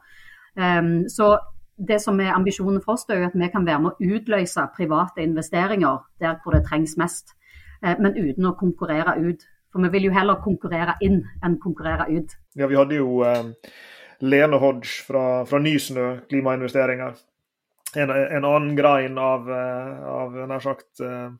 [0.56, 1.38] Um, så
[1.76, 5.24] det som er ambisjonen for oss, er at vi kan være med å utløse private
[5.24, 7.34] investeringer der hvor det trengs mest,
[7.84, 9.44] uh, men uten å konkurrere ut.
[9.72, 12.36] For vi vil jo heller konkurrere inn enn konkurrere ut.
[12.56, 13.54] Ja, Vi hadde jo um,
[14.20, 17.16] Lene Hodge fra, fra Nysnø klimainvesteringer
[17.94, 21.31] en, en annen grein av, eh, av nær sagt eh,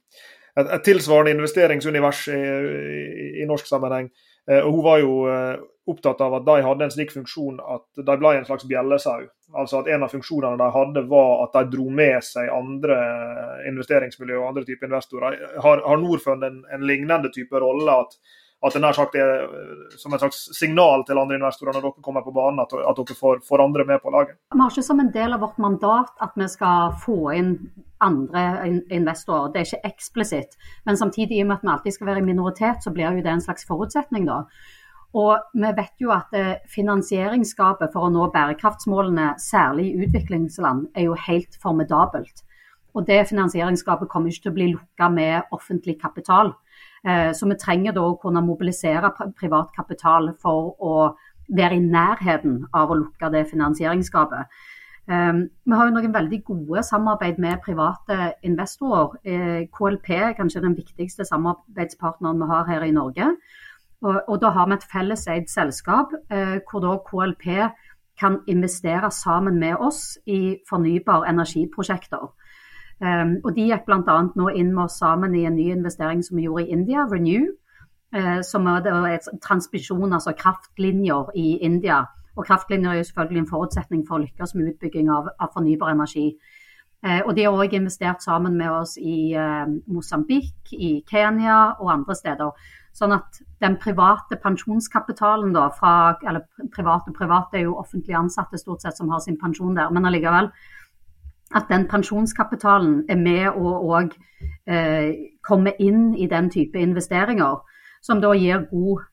[0.57, 4.09] et, et, tilsvarende investeringsunivers i, i, i norsk sammenheng.
[4.49, 5.17] Eh, og Hun var jo
[5.87, 9.27] opptatt av at de hadde en slik funksjon at de ble en slags bjellesau.
[9.55, 12.97] Altså at En av funksjonene de hadde var at de dro med seg andre
[13.71, 15.39] investeringsmiljø og andre typer investorer.
[15.63, 18.01] Har, har Norfund en, en lignende type rolle?
[18.03, 18.19] at
[18.67, 22.25] at det sagt er eh, som et slags signal til andre investorer når dere kommer
[22.25, 24.39] på banen, at, at dere får, får, andre med på laget?
[24.55, 27.53] Vi har ikke som en del av vårt mandat at vi skal få inn
[28.05, 28.47] andre
[28.93, 29.53] investorer.
[29.53, 30.59] Det er ikke eksplisitt.
[30.85, 33.25] Men samtidig, i og med at vi alltid skal være i minoritet, så blir jo
[33.25, 34.43] det en slags forutsetning, da.
[35.17, 41.09] Og vi vet jo at finansieringsgapet finansieringsskapet for å nå bærekraftsmålene, særlig i utviklingsland, er
[41.09, 42.45] jo helt formidabelt.
[42.97, 46.53] Og det finansieringsskapet kommer ikke til å bli lukka med offentlig kapital.
[47.05, 50.95] Så vi trenger da å kunne mobilisere privat kapital for å
[51.49, 54.51] være i nærheten av å lukke det finansieringsgapet.
[55.07, 59.13] Um, vi har jo noen veldig gode samarbeid med private investorer.
[59.23, 63.29] Eh, KLP er kanskje den viktigste samarbeidspartneren vi har her i Norge.
[64.03, 67.47] Og, og Da har vi et felleseid selskap eh, hvor da KLP
[68.19, 72.27] kan investere sammen med oss i fornybar energiprosjekter.
[73.01, 74.19] Um, og De gikk bl.a.
[74.35, 77.51] nå inn med oss sammen i en ny investering som vi gjorde i India, Renew.
[78.15, 82.05] Uh, som er et transmisjon, altså kraftlinjer i India
[82.37, 85.95] og kraftlinjer er jo selvfølgelig en forutsetning for å lykkes med utbygging av, av fornybar
[85.95, 86.29] energi.
[87.05, 91.93] Uh, og De har òg investert sammen med oss i uh, Mosambik, i Kenya og
[91.93, 92.73] andre steder.
[92.97, 98.85] Sånn at den private pensjonskapitalen da, fra, eller private, private er jo offentlig ansatte stort
[98.85, 100.51] sett som har sin pensjon der, men allikevel
[101.55, 104.15] at den pensjonskapitalen er med å òg
[104.67, 105.13] eh,
[105.47, 107.61] komme inn i den type investeringer,
[108.03, 109.05] som da gir god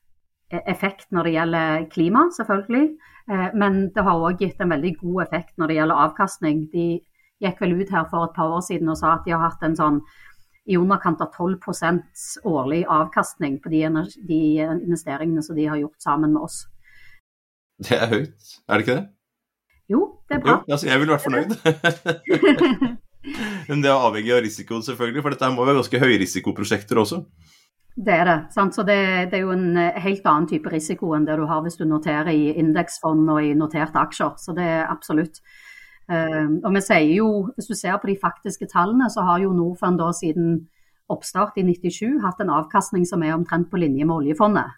[0.49, 2.89] eh, effekt når det gjelder klima, selvfølgelig.
[3.29, 6.67] Eh, men det har òg gitt en veldig god effekt når det gjelder avkastning.
[6.73, 6.87] De
[7.43, 9.65] gikk vel ut her for et par år siden og sa at de har hatt
[9.65, 10.03] en sånn
[10.65, 13.81] i underkant av 12% årlig avkastning på de,
[14.29, 16.63] de, investeringene som de har gjort sammen med oss.
[17.83, 19.07] Det er høyt, er det ikke det?
[19.93, 20.59] Jo, det er bra.
[20.59, 21.51] Jo, altså, jeg ville vært fornøyd.
[23.69, 27.21] Men det er avhengig av risikoen, selvfølgelig, for dette må være ganske høyrisikoprosjekter også.
[27.93, 28.37] Det er det.
[28.55, 28.75] Sant?
[28.75, 28.97] Så det,
[29.29, 31.85] det, er jo en eh, helt annen type risiko enn det du har hvis du
[31.85, 34.33] noterer i indeksfond og i noterte aksjer.
[34.41, 35.43] Så det er absolutt.
[36.11, 39.53] Uh, og vi sier jo, Hvis du ser på de faktiske tallene, så har jo
[39.55, 40.65] Norfund da siden
[41.13, 44.73] oppstart i 97 hatt en avkastning som er omtrent på linje med oljefondet.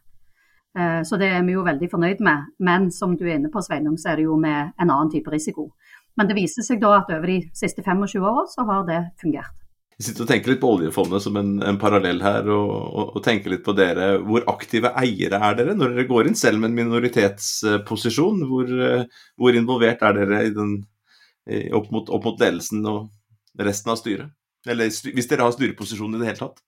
[0.76, 2.50] Uh, så det er vi jo veldig fornøyd med.
[2.60, 5.32] Men som du er inne på, Sveinung, så er det jo med en annen type
[5.32, 5.70] risiko.
[6.16, 9.56] Men det viser seg da at over de siste 25 åra så har det fungert.
[9.96, 13.22] Jeg sitter og tenker litt på oljefondet som en, en parallell her, og, og, og,
[13.24, 14.18] tenker litt på dere.
[14.28, 18.44] Hvor aktive eiere er dere når dere går inn, selv med en minoritetsposisjon?
[18.50, 18.74] Hvor,
[19.40, 20.76] hvor involvert er dere den,
[21.80, 24.36] opp, mot, opp, mot, ledelsen og resten av styret?
[24.68, 26.60] Eller hvis dere har styreposisjon i det hele tatt?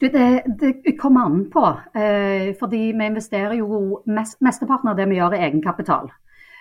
[0.00, 1.64] Du, det, det, kommer an på.
[1.98, 6.10] Eh, fordi vi investerer jo mest, Mesteparten av det vi gjør, er egenkapital.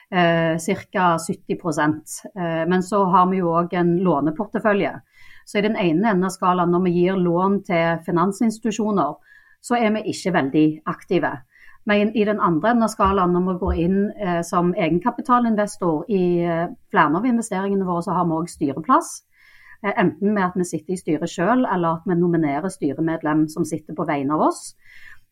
[0.10, 1.18] Eh, Ca.
[1.20, 1.58] 70
[2.36, 4.94] eh, Men så har vi jo òg en låneportefølje.
[5.46, 9.14] Så i den ene enden av skalaen, når vi gir lån til finansinstitusjoner,
[9.62, 11.32] så er vi ikke veldig aktive.
[11.88, 16.24] Men i den andre enden av skalaen, når vi går inn eh, som egenkapitalinvestor i
[16.44, 19.14] eh, flere av investeringene våre, så har vi òg styreplass.
[19.84, 23.66] Eh, enten med at vi sitter i styret selv, eller at vi nominerer styremedlem som
[23.66, 24.74] sitter på vegne av oss.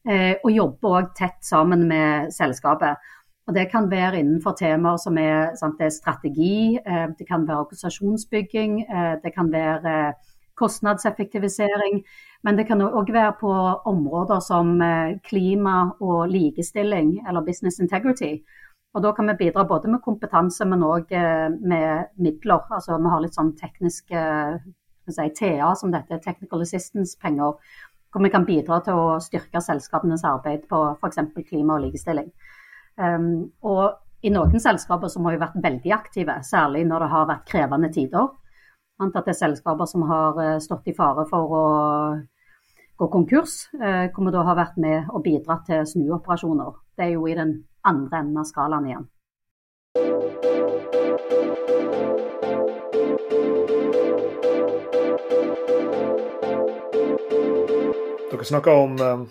[0.07, 3.01] Eh, og jobber òg tett sammen med selskapet.
[3.47, 7.65] Og Det kan være innenfor temaer som er, sant, er strategi, eh, det kan være
[7.65, 8.85] organisasjonsbygging,
[9.23, 10.13] det kan være
[10.57, 12.03] kostnadseffektivisering.
[12.43, 13.51] Men det kan òg være på
[13.85, 14.81] områder som
[15.23, 18.43] klima og likestilling eller business integrity.
[18.95, 21.11] Og Da kan vi bidra både med kompetanse, men òg
[21.59, 22.63] med midler.
[22.71, 24.21] Altså Vi har litt sånn tekniske
[25.11, 27.57] si, TA, som dette, Technical Assistance-penger.
[28.11, 31.19] Hvor vi kan bidra til å styrke selskapenes arbeid på f.eks.
[31.49, 32.31] klima og likestilling.
[32.95, 37.27] Um, og i noen selskaper som har jo vært veldig aktive, særlig når det har
[37.29, 38.31] vært krevende tider.
[39.03, 41.63] Antatt det er selskaper som har eh, stått i fare for å
[42.95, 46.77] gå konkurs, eh, hvor vi da har vært med og bidratt til snuoperasjoner.
[46.95, 49.07] Det er jo i den andre enden av skalaen igjen.
[58.31, 59.27] Dere snakker om um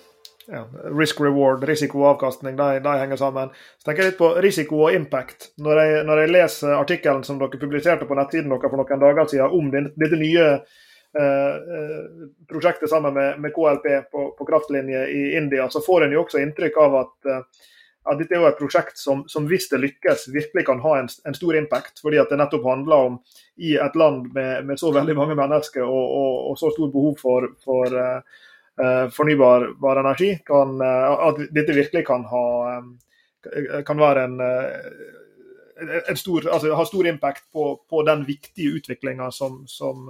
[0.47, 3.53] ja, risk reward, risiko og avkastning, de, de, henger sammen.
[3.79, 5.51] Så tenker jeg litt på risiko og impact.
[5.65, 9.31] Når jeg, når jeg leser artikkelen som dere publiserte på nettsiden deres for noen dager
[9.31, 15.23] siden om dette nye eh, eh, prosjektet sammen med, med KLP på, på, kraftlinje i
[15.39, 17.71] India, så får en jo også inntrykk av at, eh,
[18.05, 21.09] at dette er jo et prosjekt som, som, hvis det lykkes, virkelig kan ha en,
[21.25, 22.03] en, stor impact.
[22.05, 23.19] Fordi at det nettopp handler om
[23.57, 27.17] i et land med, med så veldig mange mennesker og, og, og så stort behov
[27.23, 29.69] for, for uh, fornybar
[30.01, 32.47] energi, kan, eh, at dette virkelig kan, ha,
[33.87, 35.34] kan være en, en
[36.17, 40.07] stor, altså, har stor impact på, på den viktige utviklinga som, som,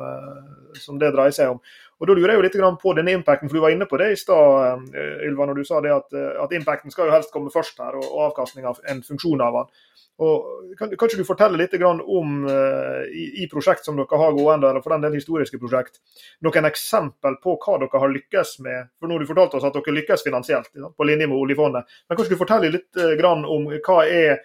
[0.76, 1.62] som, det dreier seg om.
[2.00, 4.10] Og Da lurer jeg jo litt på denne impacten, for du var inne på det
[4.12, 4.84] i stad,
[5.24, 8.06] Ylva, når du sa det at, at impacten skal jo helst komme først her, og,
[8.10, 9.74] og avkastninga en funksjon av den.
[10.22, 10.44] Og
[10.78, 14.84] kan, kan ikke du fortelle litt om i, i, prosjekt som dere har gående, eller
[14.84, 15.98] for den del historiske prosjekt,
[16.46, 18.92] noen eksempel på hva dere har lykkes med?
[18.98, 21.90] For nå har du fortalt oss at dere lykkes finansielt, på linje med oljefondet.
[22.06, 24.38] Men kan ikke du fortelle litt om hva er,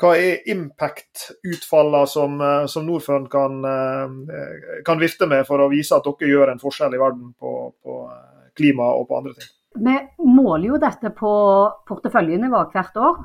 [0.00, 3.60] hva er impact-utfallene som, uh, som Norfund kan,
[4.86, 7.96] kan, vifte med for å vise at dere gjør en forskjell i verden på, på
[8.56, 9.50] klima og på andre ting?
[9.80, 9.94] Vi
[10.26, 11.34] måler jo dette på
[11.86, 13.20] porteføljenivå hvert år.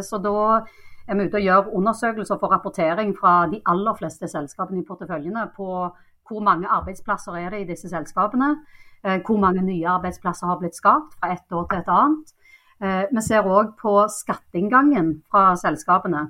[0.00, 0.62] Så da
[1.04, 5.44] er vi ute og gjør undersøkelser for rapportering fra de aller fleste selskapene i porteføljene
[5.56, 5.68] på
[6.30, 8.54] hvor mange arbeidsplasser er det i disse selskapene.
[9.02, 12.32] Hvor mange nye arbeidsplasser har blitt skapt fra ett år til et annet.
[12.82, 16.24] Vi ser òg på skatteinngangen fra selskapene.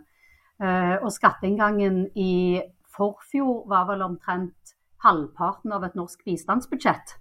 [1.00, 2.61] Og skatteinngangen i
[2.92, 7.14] forfjor var vel omtrent halvparten av et norsk bistandsbudsjett.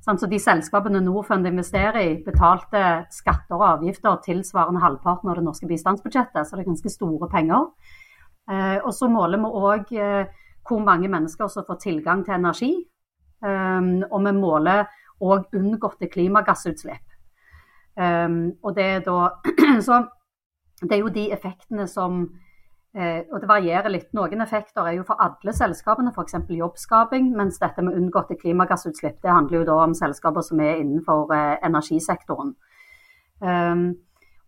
[0.00, 5.68] Så de selskapene Norfund investerer i, betalte skatter og avgifter tilsvarende halvparten av det norske
[5.68, 7.68] bistandsbudsjettet, så det er ganske store penger.
[8.80, 9.92] Og så måler vi òg
[10.64, 12.72] hvor mange mennesker som får tilgang til energi.
[13.44, 14.88] Og vi måler
[15.20, 17.09] òg unngåtte klimagassutslipp.
[17.98, 19.16] Og det er da
[19.86, 19.96] Så
[20.80, 22.22] det er jo de effektene som
[22.90, 24.08] Eh, og det varierer litt.
[24.18, 26.34] Noen effekter er jo for alle selskapene, f.eks.
[26.50, 27.30] jobbskaping.
[27.38, 31.56] Mens dette med unngåtte klimagassutslipp det handler jo da om selskaper som er innenfor eh,
[31.66, 32.56] energisektoren.
[33.40, 33.84] Um,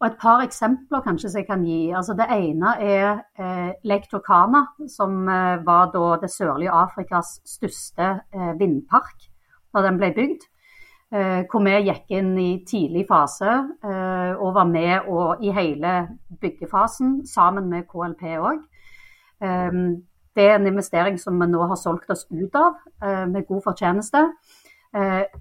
[0.02, 1.92] og Et par eksempler kanskje som jeg kan gi.
[1.94, 8.08] Altså det ene er eh, Lake Turkana, som eh, var da det sørlige Afrikas største
[8.34, 9.28] eh, vindpark
[9.72, 10.48] da den ble bygd.
[11.12, 13.50] Eh, hvor vi gikk inn i tidlig fase
[13.84, 15.90] eh, og var med og, i hele
[16.40, 18.62] byggefasen sammen med KLP òg.
[19.44, 19.76] Eh,
[20.32, 22.78] det er en investering som vi nå har solgt oss ut av
[23.28, 24.22] med god fortjeneste.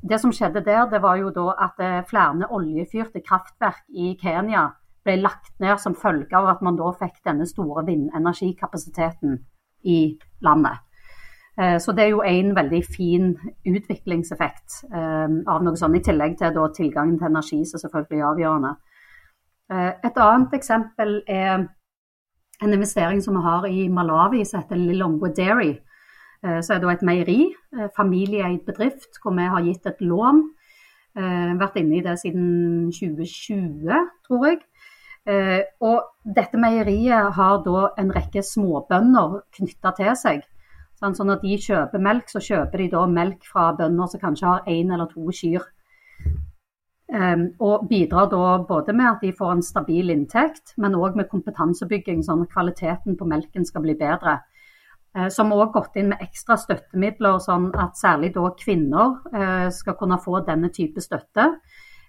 [0.03, 4.65] Det som skjedde der, det var jo da at flere oljefyrte kraftverk i Kenya
[5.07, 9.39] ble lagt ned som følge av at man da fikk denne store vindenergikapasiteten
[9.87, 10.83] i landet.
[11.59, 13.33] Eh, så det er jo en veldig fin
[13.67, 18.29] utviklingseffekt eh, av noe sånt, i tillegg til da, tilgangen til energi, som selvfølgelig er
[18.29, 18.73] avgjørende.
[19.71, 21.65] Eh, et annet eksempel er
[22.61, 25.73] en investering som vi har i Malawi som heter Lilongwe Dairy.
[26.41, 27.41] Så er det et meieri,
[27.93, 30.39] familieeid bedrift, hvor vi har gitt et lån.
[31.59, 34.57] Vært inne i det siden 2020, tror jeg.
[35.85, 40.41] Og dette meieriet har da en rekke småbønder knytta til seg.
[41.01, 44.45] Sånn, så når de kjøper melk, så kjøper de da melk fra bønder som kanskje
[44.45, 45.63] har én eller to kyr.
[47.11, 51.27] Um, og bidrar da både med at de får en stabil inntekt, men òg med
[51.33, 54.37] kompetansebygging, sånn at kvaliteten på melken skal bli bedre.
[55.17, 59.97] Uh, som òg gått inn med ekstra støttemidler, sånn at særlig da kvinner uh, skal
[59.99, 61.49] kunne få denne type støtte.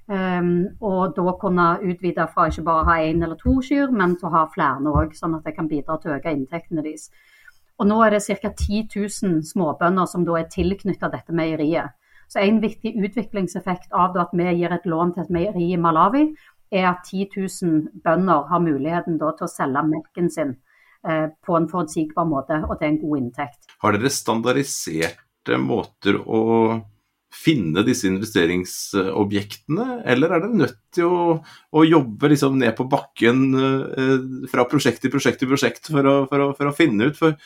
[0.06, 4.18] Um, og da kunne utvide fra ikke bare å ha én eller to kyr, men
[4.20, 7.08] til å ha flere òg, sånn at det kan bidra til å øke inntektene deres.
[7.80, 8.50] Og nå er det ca.
[8.50, 11.94] 10 000 småbønder som da er tilknyttet dette meieriet.
[12.28, 16.30] Så En viktig utviklingseffekt av at vi gir et lån til et meieri i Malawi,
[16.72, 20.54] er at 10 000 bønder har muligheten til å selge melken sin
[21.04, 23.68] eh, på en forutsigbar måte, og til en god inntekt.
[23.84, 26.40] Har dere standardiserte måter å
[27.32, 31.38] finne disse investeringsobjektene, eller er dere nødt til å,
[31.72, 34.16] å jobbe liksom ned på bakken eh,
[34.52, 37.18] fra prosjekt til prosjekt til prosjekt for å, for å, for å finne ut?
[37.18, 37.36] For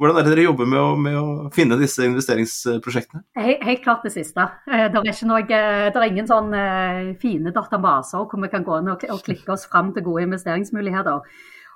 [0.00, 3.20] hvordan er det dere jobber med å, med å finne disse investeringsprosjektene?
[3.36, 4.46] Helt, klart det siste.
[4.70, 8.78] Eh, det er, noe, det er ingen sånn uh, fine databaser hvor vi kan gå
[8.80, 11.20] inn og, og, klikke oss fram til gode investeringsmuligheter.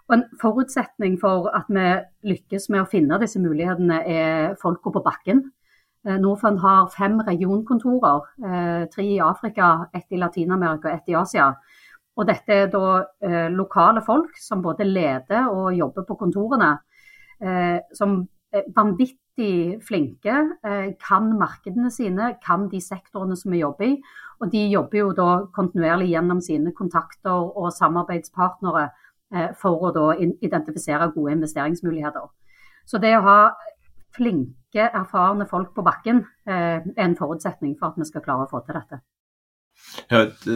[0.05, 1.85] Og En forutsetning for at vi
[2.33, 5.45] lykkes med å finne disse mulighetene, er folka på bakken.
[6.07, 8.25] Uh, Norfund har fem regionkontorer.
[8.45, 11.53] Uh, tre i Afrika, ett i Latin-Amerika og ett i Asia.
[12.15, 16.69] Og dette er da lokale folk som både leder og jobber på kontorene
[17.41, 23.85] Eh, som er vanvittig flinke, eh, kan markedene sine, kan de sektorene som vi jobber
[23.85, 24.03] i.
[24.41, 28.91] Og de jobber jo da kontinuerlig gjennom sine kontakter og samarbeidspartnere
[29.35, 32.31] eh, for å da identifisere gode investeringsmuligheter.
[32.87, 33.39] Så det å ha
[34.17, 38.63] flinke, erfarne folk på bakken er en forutsetning for at vi skal klare å få
[38.67, 39.01] til dette.
[40.09, 40.47] Jeg har et,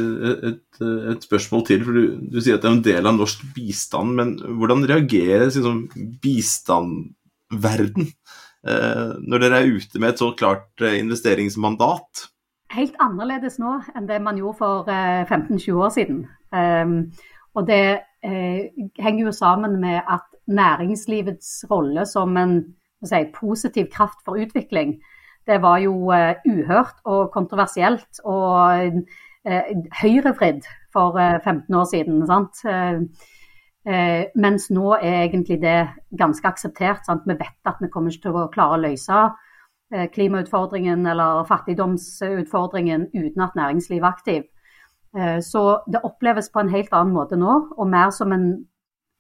[0.49, 0.81] et,
[1.13, 1.85] et, spørsmål til.
[1.85, 4.15] for du, du, sier at det er en del av norsk bistand.
[4.19, 5.85] Men hvordan reagerer liksom,
[6.23, 12.29] bistandverden eh, når dere er ute med et så klart eh, investeringsmandat?
[12.75, 16.25] Helt annerledes nå enn det man gjorde for eh, 15-20 år siden.
[16.53, 16.99] Um,
[17.57, 17.85] og det
[18.25, 18.69] eh,
[19.01, 22.61] henger jo sammen med at næringslivets rolle som en
[23.05, 24.99] si, positiv kraft for utvikling
[25.49, 28.93] det var jo uh, uhørt og kontroversielt og
[29.49, 32.27] uh, høyrevridd for uh, eh, 15 år siden.
[32.27, 32.65] sant?
[34.37, 35.89] mens nå er egentlig det
[36.19, 37.07] ganske akseptert.
[37.07, 37.23] Sant?
[37.25, 39.21] Vi vet at vi kommer ikke til å klare å løse
[40.13, 44.43] klimautfordringen eller fattigdomsutfordringen uten at næringslivet er aktiv.
[45.41, 48.45] Så det oppleves på en helt annen måte nå, og mer som en,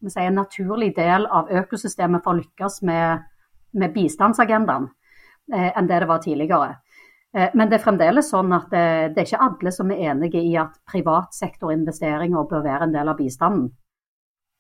[0.04, 3.24] si, en naturlig del av økosystemet for å lykkes med,
[3.72, 4.88] med bistandsagendaen.
[5.54, 6.76] Eh, enn det det var tidligere.
[7.36, 10.42] Eh, men det er fremdeles sånn at det, det, er ikke alle som er enige
[10.44, 13.70] i at privatsektorinvesteringer bør være en del av bistanden.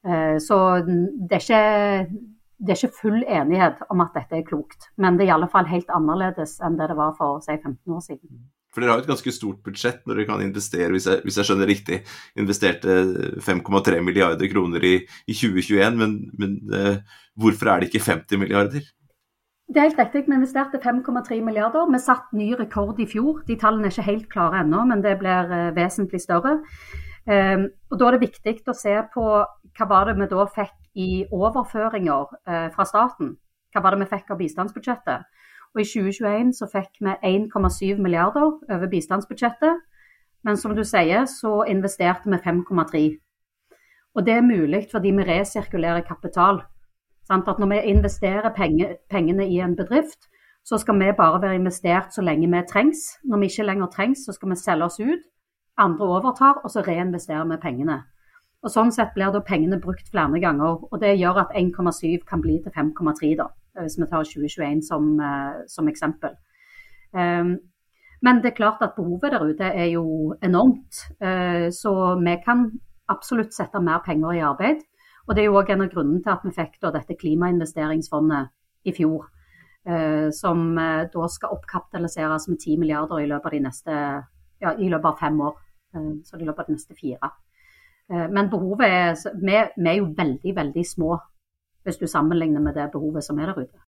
[0.06, 2.28] Eh, så det er, ikke,
[2.60, 4.90] det er ikke full enighet om at dette er klokt.
[4.96, 7.98] Men det er i alle fall helt annerledes enn det det var for si, 15
[7.98, 8.46] år siden.
[8.72, 11.38] For dere har jo et ganske stort budsjett når dere kan investere, hvis jeg, hvis
[11.40, 12.02] jeg skjønner riktig,
[12.38, 12.98] investerte
[13.44, 14.92] 5,3 milliarder kroner i,
[15.24, 16.58] i 2021, men, men
[17.40, 18.84] hvorfor er det ikke 50 milliarder?
[19.68, 21.90] Det er helt riktig, vi investerte 5,3 milliarder.
[21.92, 23.42] Vi satte ny rekord i fjor.
[23.48, 26.54] De tallene er ikke helt klare ennå, men det blir uh, vesentlig større.
[27.28, 29.24] Um, og Da er det viktig å se på
[29.78, 33.34] hva var det vi da fikk i overføringer uh, fra staten.
[33.74, 35.28] Hva var det vi fikk av bistandsbudsjettet?
[35.74, 39.84] Og I 2021 så fikk vi 1,7 milliarder over bistandsbudsjettet.
[40.48, 43.04] Men som du sier, så investerte vi 5,3.
[44.16, 46.64] Og det er mulig fordi vi resirkulerer kapital.
[47.28, 47.48] Sant?
[47.48, 50.28] At når vi investerer penge, pengene i en bedrift,
[50.64, 52.98] så skal vi bare være investert så lenge vi trengs.
[53.24, 55.26] Når vi ikke lenger trengs, så skal vi selge oss ut.
[55.78, 58.02] Andre overtar, og så reinvesterer vi pengene.
[58.62, 60.82] Og Sånn sett blir da pengene brukt flere ganger.
[60.90, 63.46] og Det gjør at 1,7 kan bli til 5,3, da,
[63.80, 66.34] hvis vi tar 2021 som, eh, som eksempel.
[67.12, 67.58] Um,
[68.20, 71.06] men det er klart at behovet der ute er jo enormt.
[71.22, 74.82] Uh, så vi kan absolutt sette mer penger i arbeid.
[75.28, 78.88] Og Det er jo òg en av grunnene til at vi fikk da, dette klimainvesteringsfondet
[78.88, 79.26] i fjor.
[79.88, 83.98] Eh, som uh, da skal oppkapitaliseres med 10 milliarder i løpet av neste
[84.60, 85.56] ja, i løpet av fem år.
[86.24, 87.30] så i løpet av de neste fire.
[88.12, 91.16] Eh, men behovet er vi, vi, er jo veldig, veldig små
[91.84, 93.87] hvis du sammenligner med det behovet som er der ute.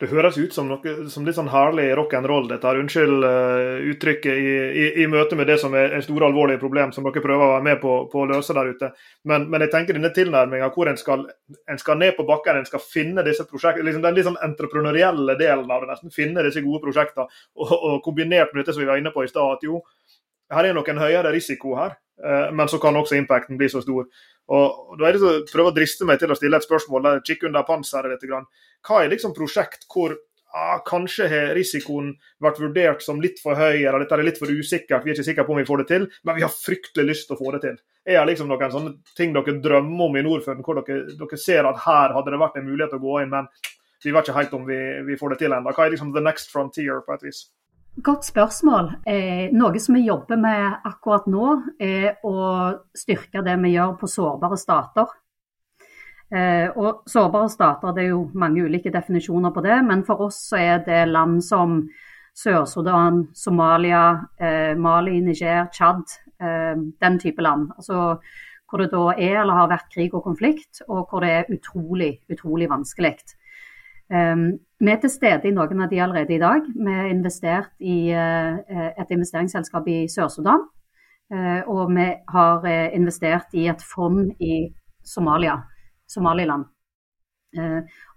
[0.00, 2.80] Det høres ut som, noe, som litt sånn herlig rock'n'roll, dette her.
[2.80, 6.90] Unnskyld uh, uttrykket i, i, i, møte med det som er, er store, alvorlige problem
[6.94, 8.90] som dere prøver å være med på, på å løse der ute.
[9.30, 11.22] Men, men jeg tenker denne tilnærminga hvor en skal,
[11.70, 15.38] en skal, ned på bakken, en skal finne disse prosjektene, liksom den litt sånn entreprenørielle
[15.38, 18.90] delen av det, nesten finne disse gode prosjektene, og, og kombinert med dette som vi
[18.90, 19.84] var inne på i stad, at jo,
[20.50, 24.08] her er nok en høyere risiko her, men så kan også impacten bli så stor.
[24.50, 27.22] Og da er det så prøver å driste meg til å stille et spørsmål der
[27.26, 28.50] kikke under panseret litt.
[28.86, 30.16] Hva er liksom prosjekt hvor
[30.56, 32.12] ah, kanskje har risikoen
[32.42, 35.28] vært vurdert som litt for høy, eller dette er litt for usikkert, vi er ikke
[35.28, 37.54] sikre på om vi får det til, men vi har fryktelig lyst til å få
[37.56, 37.78] det til.
[38.08, 41.68] Er det liksom noen sånne ting dere drømmer om i Nordfjorden, hvor dere, dere, ser
[41.68, 43.50] at her hadde det vært en mulighet til å gå inn, men
[44.02, 45.74] vi vet ikke helt om vi, vi får det til ennå.
[45.76, 47.44] Hva er liksom the next frontier, på et vis?
[47.98, 48.92] Godt spørsmål.
[49.06, 51.46] Eh, noe som vi jobber med akkurat nå,
[51.82, 52.34] er å
[52.94, 55.10] styrke det vi gjør på sårbare stater.
[56.30, 60.38] Eh, og Sårbare stater, det er jo mange ulike definisjoner på det, men for oss
[60.52, 61.80] så er det land som
[62.38, 66.06] Sør-Sudan, Somalia, eh, Mali, Niger, Tsjad.
[66.40, 67.72] Eh, den type land.
[67.76, 68.20] Altså,
[68.70, 72.20] hvor det da er eller har vært krig og konflikt, og hvor det er utrolig,
[72.30, 73.16] utrolig vanskelig.
[74.10, 76.64] Um, vi er til stede i noen av de allerede i dag.
[76.66, 78.58] Vi har investert i uh,
[78.98, 80.64] et investeringsselskap i Sør-Sudan.
[81.30, 84.66] Uh, og vi har uh, investert i et fond i
[85.06, 85.60] Somalia,
[86.08, 86.66] Somaliland.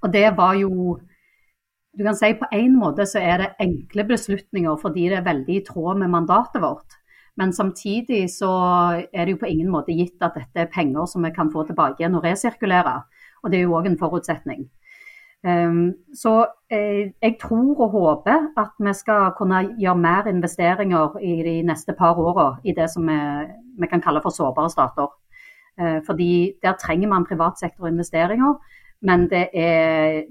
[0.04, 1.00] og det var jo
[1.98, 5.56] Du kan si på en måte så er det enkle beslutninger fordi det er veldig
[5.56, 6.98] i tråd med mandatet vårt.
[7.38, 8.50] Men samtidig så
[9.14, 11.64] er det jo på ingen måte gitt at dette er penger som vi kan få
[11.68, 13.04] tilbake igjen og resirkulere.
[13.44, 14.70] Og det er jo òg en forutsetning.
[15.44, 21.34] Ehm, så eh, jeg tror og håper at vi skal kunne gjøre mer investeringer i
[21.44, 25.12] de neste par åra i det som vi, kan kalle for sårbare stater.
[25.80, 28.54] Eh, fordi der trenger man privatsektorinvesteringer,
[29.02, 30.24] men det er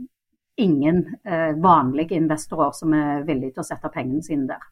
[0.56, 4.64] ingen eh, vanlige investorer som er villige til å sette pengene sine der.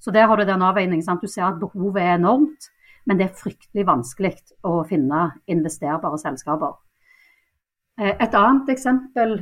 [0.00, 1.20] Så der har du den avveiningen.
[1.20, 2.70] Du ser at behovet er enormt,
[3.04, 6.72] men det er fryktelig vanskelig å finne investerbare selskaper.
[8.00, 9.36] Et annet eksempel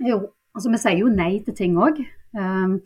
[0.00, 0.20] jo,
[0.54, 2.00] altså vi sier jo nei til ting òg.
[2.38, 2.78] Ehm,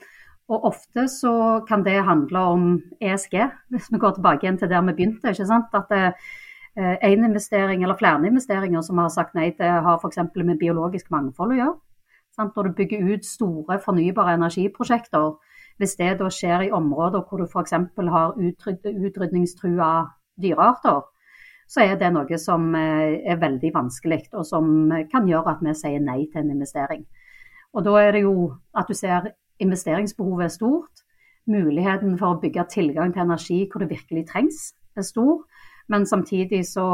[0.49, 1.33] og ofte så
[1.69, 2.69] kan det handle om
[3.01, 3.35] ESG,
[3.73, 5.29] hvis vi går tilbake igjen til der vi begynte.
[5.29, 5.75] ikke sant?
[5.75, 6.05] At det
[6.77, 10.19] eh, en investering eller flere investeringer som vi har sagt nei til, har f.eks.
[10.37, 11.77] med biologisk mangfold å gjøre.
[12.37, 12.57] Sant?
[12.57, 15.37] Når du bygger ut store fornybare energiprosjekter,
[15.79, 17.73] hvis det da skjer i områder hvor du f.eks.
[18.17, 19.91] har utrydningstrua
[20.43, 21.03] dyrearter,
[21.69, 25.75] så er det noe som eh, er veldig vanskelig, og som kan gjøre at vi
[25.77, 27.05] sier nei til en investering.
[27.77, 31.05] Og Da er det jo at du ser investeringsbehovet er stort.
[31.49, 35.45] Muligheten for å bygge tilgang til energi hvor det virkelig trengs, er stor.
[35.89, 36.85] Men samtidig så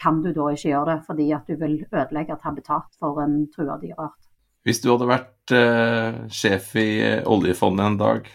[0.00, 3.46] kan du da ikke gjøre det, fordi at du vil ødelegge et habitat for en
[3.52, 4.18] trua dyreart.
[4.62, 6.90] Hvis du hadde vært eh, sjef i
[7.26, 8.28] oljefondet en dag,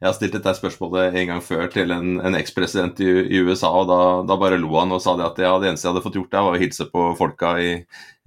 [0.00, 3.70] jeg har stilt dette spørsmålet en gang før til en, en ekspresident i, i, USA,
[3.72, 6.04] og da, da, bare lo han og sa det at ja, det eneste jeg hadde
[6.04, 7.70] fått gjort der, var å hilse på folka i,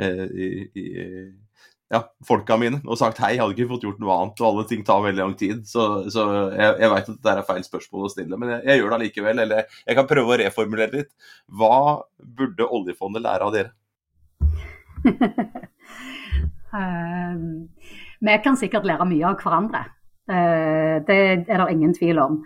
[0.01, 0.87] eh, i, i
[1.89, 3.33] ja, folka mine og sagt hei.
[3.35, 5.63] Jeg hadde ikke fått gjort noe annet, og alle ting tar veldig lang tid.
[5.69, 8.81] Så, så jeg, jeg veit at det er feil spørsmål å stille, men jeg, jeg
[8.81, 9.43] gjør det allikevel.
[9.45, 11.13] Eller jeg kan prøve å reformulere litt.
[11.49, 11.79] Hva
[12.41, 13.73] burde oljefondet lære av dere?
[16.73, 17.47] um,
[18.29, 19.87] vi kan sikkert lære mye av hverandre.
[20.29, 21.19] Uh, det
[21.49, 22.43] er det ingen tvil om.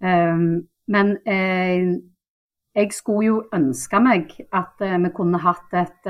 [0.00, 2.00] Um, men uh,
[2.74, 6.08] jeg skulle jo ønske meg at uh, vi kunne hatt et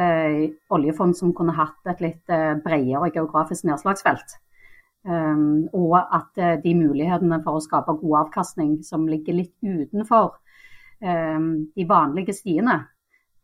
[0.70, 4.36] oljefond som kunne hatt et litt bredere geografisk nedslagsfelt.
[5.08, 10.34] Um, og at de mulighetene for å skape god avkastning som ligger litt utenfor
[11.00, 12.82] um, de vanlige stiene,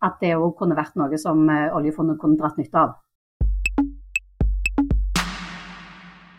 [0.05, 2.99] at det òg kunne vært noe som oljefondet kunne dratt nytte av.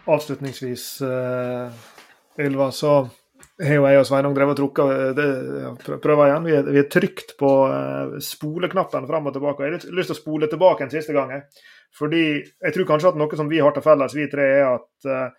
[0.05, 1.01] Avslutningsvis,
[2.37, 2.91] Ylva, så
[3.63, 6.45] har jo jeg og Sveinung drevet og trukket prøver igjen.
[6.45, 9.65] Vi er, vi er trygt på uh, spoleknappen fram og tilbake.
[9.65, 11.31] Jeg har lyst til å spole tilbake en siste gang.
[11.95, 15.31] Fordi jeg tror kanskje at noe som vi har til felles, vi tre, er at,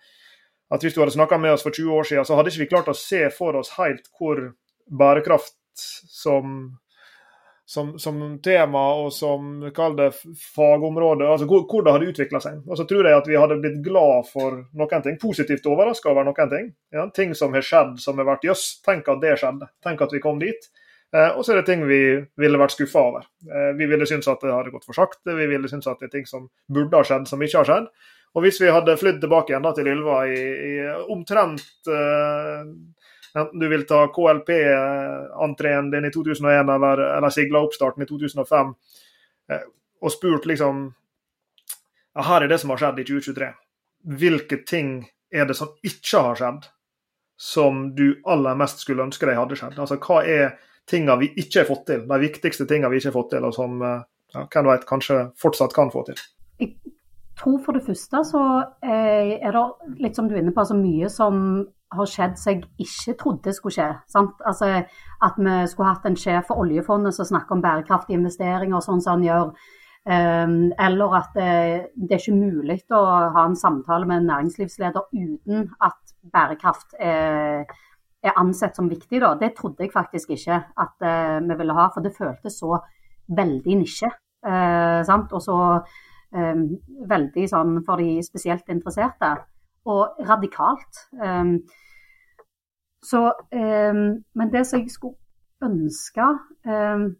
[0.73, 2.71] at hvis du hadde snakka med oss for 20 år siden, så hadde ikke vi
[2.71, 4.41] klart å se for oss helt hvor
[4.89, 6.57] bærekraft som
[7.67, 10.13] som, som, tema og som kall det
[10.55, 12.61] fagområde, altså Hvordan hvor det hadde utvikla seg.
[12.63, 16.29] Og så tror jeg at vi hadde blitt glad for noen ting, positivt overraska over
[16.29, 16.69] noen ting.
[16.95, 19.67] Ja, ting som har skjedd som har vært jøss, tenk at det skjedde.
[19.83, 20.69] Tenk at vi kom dit.
[21.15, 22.01] Eh, og så er det ting vi
[22.39, 23.27] ville vært skuffa over.
[23.47, 26.07] Eh, vi ville synes at det hadde gått for sakte, vi ville synes at det
[26.07, 27.91] er ting som burde ha skjedd, som ikke har skjedd.
[28.35, 30.73] Og hvis vi hadde flydd tilbake igjen da, til Ylva i, i
[31.11, 32.63] omtrent eh,
[33.35, 38.73] Enten du vil ta KLP-entreen din i 2001 eller, eller Sigla-oppstarten i 2005,
[39.51, 39.67] eh,
[40.01, 40.87] og spurt liksom
[42.15, 43.51] ja, Her er det som har skjedd i 2023.
[44.17, 44.91] Hvilke ting
[45.33, 46.69] er det som ikke har skjedd,
[47.37, 49.77] som du aller mest skulle ønske deg hadde skjedd?
[49.77, 50.55] Altså, Hva er
[50.89, 53.53] tinga vi ikke har fått til, de viktigste tinga vi ikke har fått til, og
[53.55, 56.21] som eh, ja, hvem vet, kanskje fortsatt kan få til?
[56.61, 56.73] Jeg
[57.37, 58.43] tror for det første så
[58.81, 59.65] eh, er det
[60.01, 63.53] litt som du er inne på, altså mye som har skjedd som jeg ikke trodde
[63.55, 63.87] skulle skje.
[64.19, 64.69] Altså,
[65.23, 69.17] at vi skulle hatt en sjef for oljefondet som snakker om bærekraftige investeringer, sånn som
[69.17, 69.51] han gjør.
[70.07, 71.47] Um, eller at det,
[71.99, 73.01] det, er ikke mulig å
[73.35, 77.65] ha en samtale med en næringslivsleder uten at bærekraft er,
[78.23, 79.19] er ansett som viktig.
[79.23, 79.33] Da.
[79.39, 82.79] Det trodde jeg faktisk ikke at uh, vi ville ha, for det føltes så
[83.35, 84.11] veldig nisje.
[84.47, 85.59] Uh, og så
[86.31, 86.63] um,
[87.11, 89.35] veldig sånn for de spesielt interesserte
[89.87, 90.99] og radikalt.
[91.23, 91.61] Um,
[93.03, 94.03] så, um,
[94.35, 95.15] men det som jeg skulle
[95.63, 96.25] ønske
[96.67, 97.15] um,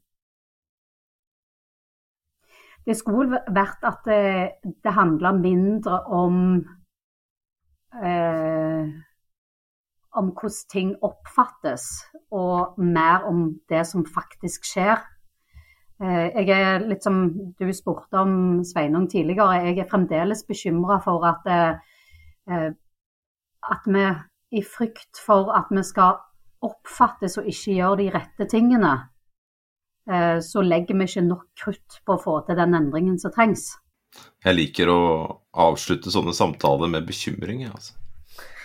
[2.87, 6.37] Det skulle vært at det, det handla mindre om
[7.95, 8.87] uh,
[10.17, 11.83] om hvordan ting oppfattes,
[12.31, 15.03] og mer om det som faktisk skjer.
[15.99, 17.27] Uh, jeg er litt som
[17.59, 21.75] du spurte om Sveinung tidligere, jeg er fremdeles bekymra for at Eh,
[22.47, 24.05] at vi
[24.57, 26.21] i frykt for at vi skal
[26.65, 28.93] oppfattes og ikke gjøre de rette tingene,
[30.09, 33.69] eh, så legger vi ikke nok krutt på å få til den endringen som trengs.
[34.45, 35.01] Jeg liker å
[35.67, 37.97] avslutte sånne samtaler med bekymring, altså.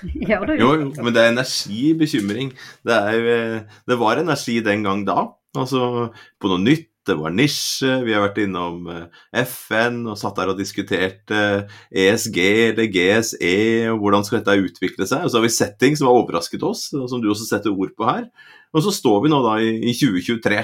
[0.29, 0.55] Gjør du?
[0.59, 2.51] Jo, jo, men det er energi i bekymring.
[2.87, 5.29] Det, er, eh, det var energi den gang da.
[5.59, 6.09] Altså
[6.41, 10.53] på noe nytt, det var nisje, vi har vært innom eh, FN og satt der
[10.53, 12.39] og diskutert ESG
[12.71, 13.55] eller GSE,
[13.93, 15.27] og hvordan skal dette utvikle seg.
[15.27, 17.75] Og så har vi sett ting som har overrasket oss, og som du også setter
[17.75, 18.29] ord på her.
[18.73, 20.61] Og så står vi nå da i, i 2023,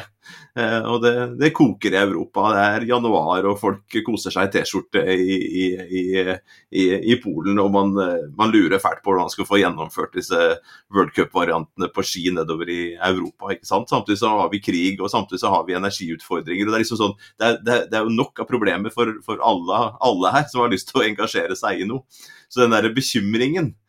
[0.56, 2.46] eh, og det, det, koker i Europa.
[2.54, 5.36] Det er januar, og folk koser seg i T-skjorte i,
[5.84, 7.60] i, i, Polen.
[7.60, 10.38] Og man, man, lurer fælt på hvordan man skal få gjennomført disse
[10.94, 13.52] worldcup-variantene på ski nedover i Europa.
[13.52, 13.92] ikke sant?
[13.92, 16.64] Samtidig så har vi krig, og samtidig så har vi energiutfordringer.
[16.64, 19.44] og Det er liksom sånn, det er, det er jo nok av problemer for, for
[19.44, 22.08] alle, alle her som har lyst til å engasjere seg i noe.
[22.48, 23.87] Så den der bekymringen Eh,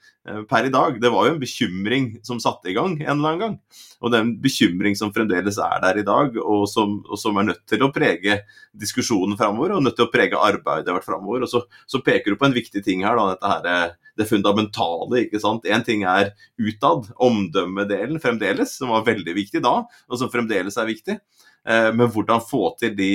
[0.50, 0.98] per i dag.
[1.02, 3.56] Det var jo en bekymring som satte i gang en eller annen gang.
[4.00, 7.40] Og det er en bekymring som fremdeles er der i dag, og som, og som
[7.40, 8.40] er nødt til å prege
[8.78, 11.44] diskusjonen framover, og nødt til å prege arbeidet vårt framover.
[11.46, 15.26] Og så, så, peker du på en viktig ting her, da, her, eh, det fundamentale.
[15.26, 15.68] ikke sant?
[15.68, 20.90] Én ting er utad, omdømmedelen fremdeles, som var veldig viktig da, og som fremdeles er
[20.90, 21.20] viktig.
[21.68, 23.12] Eh, men hvordan få til de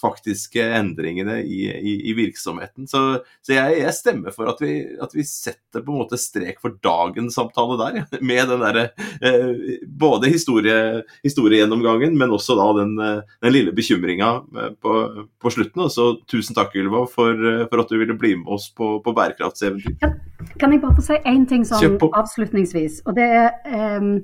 [0.00, 2.88] faktiske endringene i, i, i virksomheten.
[2.90, 3.02] Så,
[3.44, 6.76] så jeg, jeg, stemmer for at vi, at vi, setter på en måte strek for
[6.84, 8.00] dagens samtale der.
[8.30, 8.86] Med den derre
[9.20, 14.96] eh, både historie, historiegjennomgangen, men også da den, eh, den lille bekymringa eh, på,
[15.40, 15.86] på, slutten.
[15.86, 18.96] Og så tusen takk, Ylva, for, eh, for, at du ville bli med oss på,
[19.04, 19.96] på bærekraftseventyr.
[20.02, 20.18] Kan,
[20.60, 23.02] kan jeg bare få si én ting sånn avslutningsvis?
[23.06, 24.20] og det er um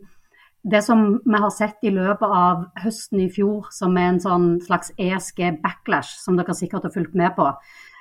[0.67, 4.47] det som vi har sett i løpet av høsten i fjor, som er en sånn
[4.64, 7.53] slags ESG backlash, som dere sikkert har fulgt med på,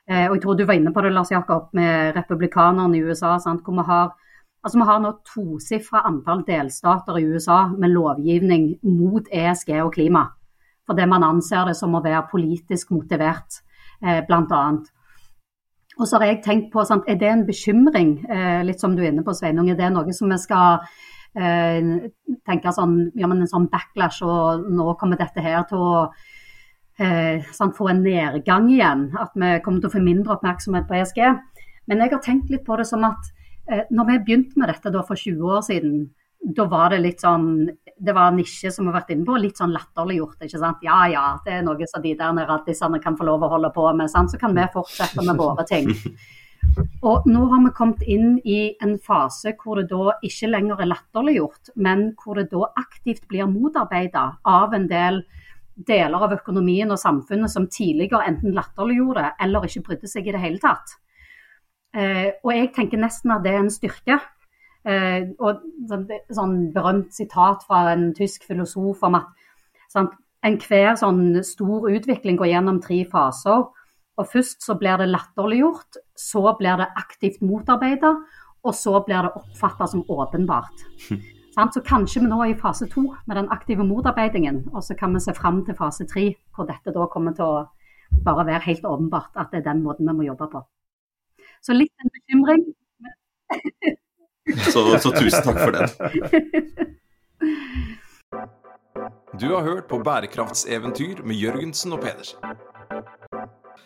[0.05, 3.38] Eh, og jeg tror du var inne på det, Lars Jakob, med republikanerne i USA.
[3.39, 3.63] Sant?
[3.66, 4.13] hvor vi har
[4.66, 10.24] Altså, Vi har nå tosifra antall delstater i USA med lovgivning mot ESG og klima.
[10.88, 13.61] Fordi man anser det som å være politisk motivert,
[14.01, 14.78] eh, bl.a.
[15.99, 19.03] Og så har jeg tenkt på, sant, Er det en bekymring, eh, litt som du
[19.03, 20.80] er inne på Sveinung, er det noe som vi skal
[21.36, 25.93] tenke sånn, ja, men en sånn backlash, og nå kommer dette her til å
[26.99, 29.09] eh, sånn, få en nedgang igjen?
[29.19, 31.23] At vi kommer til å få mindre oppmerksomhet på ESG?
[31.91, 33.33] Men jeg har tenkt litt på det som at
[33.71, 35.93] Eh, når vi begynte med dette for 20 år siden,
[36.55, 37.65] da var det litt sånn
[37.97, 40.43] Det var nisje som vi har vært inne på, litt sånn latterliggjort.
[40.43, 40.83] ikke sant?
[40.83, 43.86] Ja ja, det er noe som de der raddisene kan få lov å holde på
[43.95, 44.11] med.
[44.11, 44.29] Sant?
[44.31, 45.88] Så kan vi fortsette med våre ting.
[47.05, 50.89] Og nå har vi kommet inn i en fase hvor det da ikke lenger er
[50.89, 55.22] latterliggjort, men hvor det da aktivt blir motarbeida av en del
[55.76, 60.43] deler av økonomien og samfunnet som tidligere enten latterliggjorde eller ikke brydde seg i det
[60.43, 60.95] hele tatt.
[61.95, 64.20] Eh, og jeg tenker nesten at det er en styrke.
[64.86, 69.32] Eh, og sånn, sånn berømt sitat fra en tysk filosof om at
[69.91, 70.13] sant,
[70.45, 73.66] enhver sånn stor utvikling går gjennom tre faser.
[74.16, 78.16] Og først så blir det latterliggjort, så blir det aktivt motarbeida,
[78.66, 80.86] og så blir det oppfatta som åpenbart.
[81.55, 85.13] Så kanskje vi nå er i fase to med den aktive motarbeidingen, og så kan
[85.16, 87.61] vi se fram til fase tre, hvor dette da kommer til å
[88.26, 90.59] bare være helt åpenbart at det er den måten vi må jobbe på.
[91.63, 92.66] Så litt en bekymring.
[94.68, 95.88] så, så tusen takk for den.
[99.39, 102.39] Du har hørt på Bærekraftseventyr med Jørgensen og Pedersen.